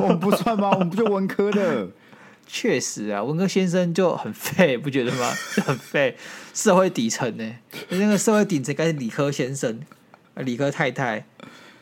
[0.00, 0.70] 我们不算吗？
[0.72, 1.86] 我们不就文科的？
[2.46, 5.32] 确实啊，文科先生就很废，不觉得吗？
[5.56, 6.16] 就很废，
[6.52, 7.54] 社会底层呢？
[7.88, 9.80] 那个社会底层该是理科先生，
[10.36, 11.24] 理科太太，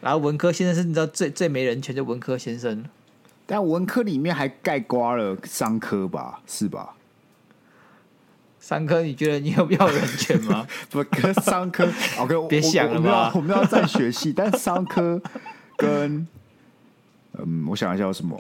[0.01, 2.85] 然后文科先生是你知道最最没人权就文科先生。
[3.47, 6.41] 但文科里面还盖刮了商科吧？
[6.47, 6.95] 是吧？
[8.61, 10.65] 商科，你觉得你有必要人权吗？
[10.89, 11.89] 不，跟商科
[12.19, 13.33] ，OK，别想了吧。
[13.35, 15.21] 我们要再学习，但商科
[15.77, 16.29] 跟
[17.39, 18.39] 嗯，我想一下有什么。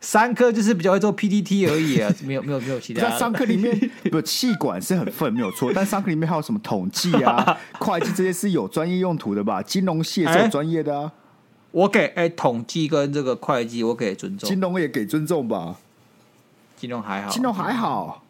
[0.00, 3.02] 三科就是比较会做 PPT 而已啊， 没有没有没有其他。
[3.02, 3.76] 在商科里面，
[4.10, 9.60] 不，气管是很分没有错，但商科里面还有什么统计啊、 会计这些是有专业用途的吧？
[9.60, 11.02] 金融系也是有专业的啊。
[11.06, 11.12] 欸、
[11.72, 15.76] 我给哎、欸，统计跟这个会计我给尊重，金融也给尊重吧？
[16.76, 18.24] 金融还好，金融还好，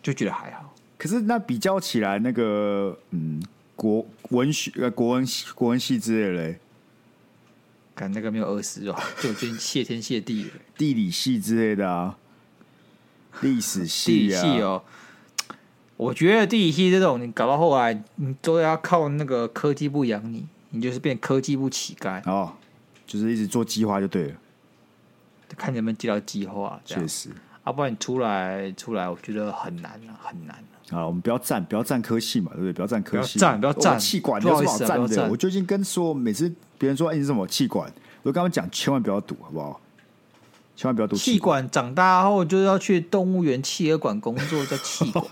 [0.00, 0.72] 就觉得还好。
[0.96, 3.42] 可是那比较起来，那个嗯，
[3.74, 5.26] 国文学呃，国文
[5.56, 6.58] 国文系之类的嘞。
[7.94, 10.50] 看那个没有饿死哦， 就真谢天谢地了。
[10.76, 12.16] 地理系之类的啊，
[13.40, 14.82] 历史系啊，地理系哦。
[15.96, 22.54] 我觉得地理系这种，你搞到后来，你都要靠那个科技部养你，你就是变科技部乞丐哦，
[23.06, 24.34] 就是一直做计划就对了，
[25.56, 26.80] 看你能不能接到计划。
[26.84, 27.30] 确实，
[27.64, 30.56] 要不然你出来出来，我觉得很难啊，很难。
[30.90, 32.72] 啊，我们不要站，不要站科系嘛，对不对？
[32.72, 35.30] 不要站科系，不要站，不要站气管，有什么好站的？
[35.30, 37.90] 我最近跟说，每次别人说哎，你是什么气管，
[38.22, 39.80] 我就跟他们讲，千万不要赌，好不好？
[40.74, 41.14] 千万不要赌。
[41.16, 45.24] 气管长大后就要去动物园企鹅馆工作，叫气管，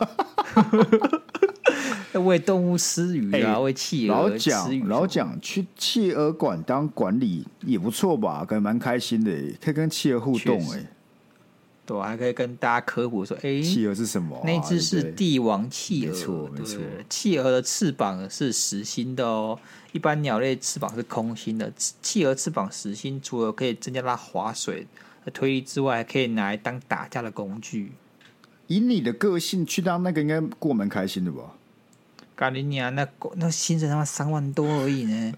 [2.14, 8.45] 要为动物施予啊，为企鹅老讲老讲，去企鹅馆当管理也不错吧？
[8.47, 10.87] 感觉蛮开心的，可以跟企鹅互动，哎。
[11.97, 14.43] 我还可以跟大家科普说，哎、欸，企鹅是什么、啊？
[14.45, 16.82] 那只是帝王企鹅，没错，没错。
[17.09, 19.59] 企鹅的翅膀是实心的哦，
[19.93, 21.72] 一般鸟类翅膀是空心的。
[21.76, 24.86] 企鹅翅膀实心，除了可以增加它划水
[25.24, 27.93] 的推力之外，还可以拿来当打架的工具。
[28.66, 31.55] 以你的个性去当那个，应该过蛮开心的吧？
[32.36, 35.34] 咖喱尼亚那那薪水他妈三万多而已呢，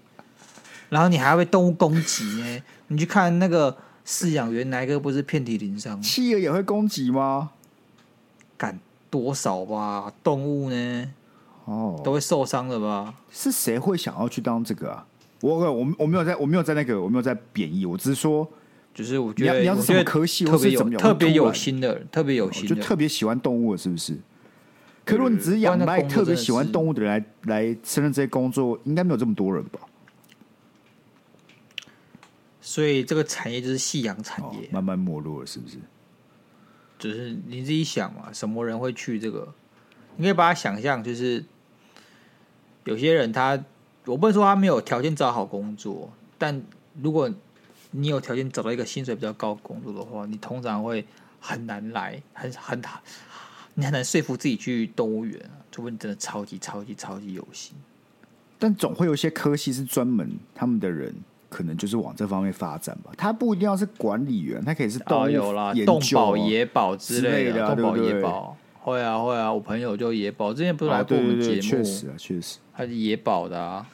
[0.89, 2.63] 然后你还要被动物攻击呢？
[2.87, 3.75] 你去看那个。
[4.05, 6.01] 饲养员哪一个不是遍体鳞伤？
[6.01, 7.51] 企鹅也会攻击吗？
[8.57, 8.79] 敢
[9.09, 10.13] 多少吧？
[10.23, 11.11] 动物呢？
[11.65, 13.13] 哦，都会受伤的吧？
[13.31, 15.05] 是谁会想要去当这个啊？
[15.41, 17.85] 我我我没有在，我没有在那个，我没有在贬义。
[17.85, 18.47] 我只是说，
[18.93, 24.17] 就是我觉得你要是什么科系，特别有特别有心的，特别有心，就特别喜欢动物，是不是？
[25.05, 27.25] 可如果你只是养卖，特别喜欢动物的人来
[27.55, 29.79] 来胜任这些工作，应该没有这么多人吧？
[32.65, 35.77] 所以这个产业就是夕阳产业，哦，慢慢没落了，是不是？
[36.97, 39.53] 就是你自己想嘛，什么人会去这个？
[40.15, 41.43] 你可以把它想象，就是
[42.85, 43.61] 有些人他，
[44.05, 46.63] 我不能说他没有条件找好工作，但
[47.01, 47.29] 如果
[47.91, 51.05] 你有条件找到一个薪水比较高工作的话，你通常会
[51.41, 52.81] 很难来，很很
[53.73, 55.37] 你很难说服自己去动物园，
[55.69, 57.75] 除非你真的超级超级超级有心。
[58.57, 61.13] 但总会有一些科系是专门他们的人。
[61.53, 73.87] 可能就是往这方面发展吧，他不一定要是管理员，他可以是动物研究、啊哦、动保野保之类的，动保野保会啊会啊，我朋友就野保，之前不是来过我们节目，确、啊、实啊确实，他是野保的啊。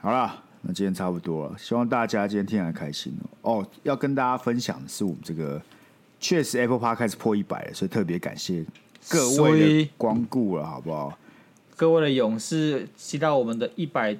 [0.00, 3.12] 好了，那今天差不多了，希望大家今天听得开心
[3.42, 3.58] 哦。
[3.58, 5.60] 哦，要跟大家分享的是我们这个
[6.20, 8.64] 确实 Apple Podcast 开始破一百了，所以特别感谢
[9.08, 11.18] 各位的光顾了，好不好？
[11.76, 14.16] 各位的勇士，期待我们的一百。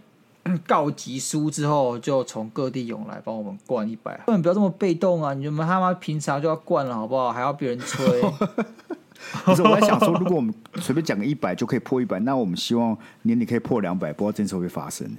[0.67, 4.17] 告急书之后，就从各地涌来帮我们灌一百。
[4.27, 5.35] 根 本不要这么被动啊！
[5.35, 7.33] 你们他妈平常就要灌了，好不好？
[7.33, 8.23] 还要别人催。
[9.45, 15.11] 不是，我在想说，如果我们随便讲个一百就可以破一百，那我们希望年底可以破两百，不知道这时候会不会发生？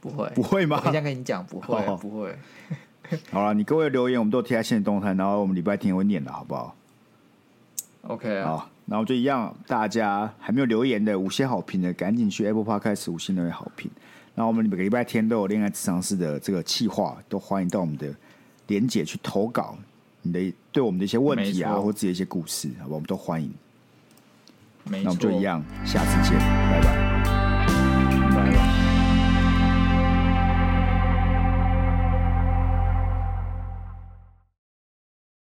[0.00, 0.82] 不会，不会吗？
[0.84, 2.36] 我先跟你讲，不会，不会。
[3.30, 6.74] 好了，你各位留言我们都贴在限时动态，然后我们礼拜天也会念的，好不好
[8.08, 8.66] ？OK 啊。
[8.86, 13.90] 好然后就一样，大家还没有留言的五星好评的，赶紧去 Apple Podcast 五星留言好评。
[14.34, 18.14] 然后我们每个礼拜天都有恋爱咨商室的这个企划，都欢迎到我们的
[18.66, 19.76] 连姐去投稿
[20.22, 23.52] 你的对我们的一些问题啊，或自己的一些故事，好吧，我们都欢迎。
[24.84, 27.53] 那我们就一样，下次见，拜拜。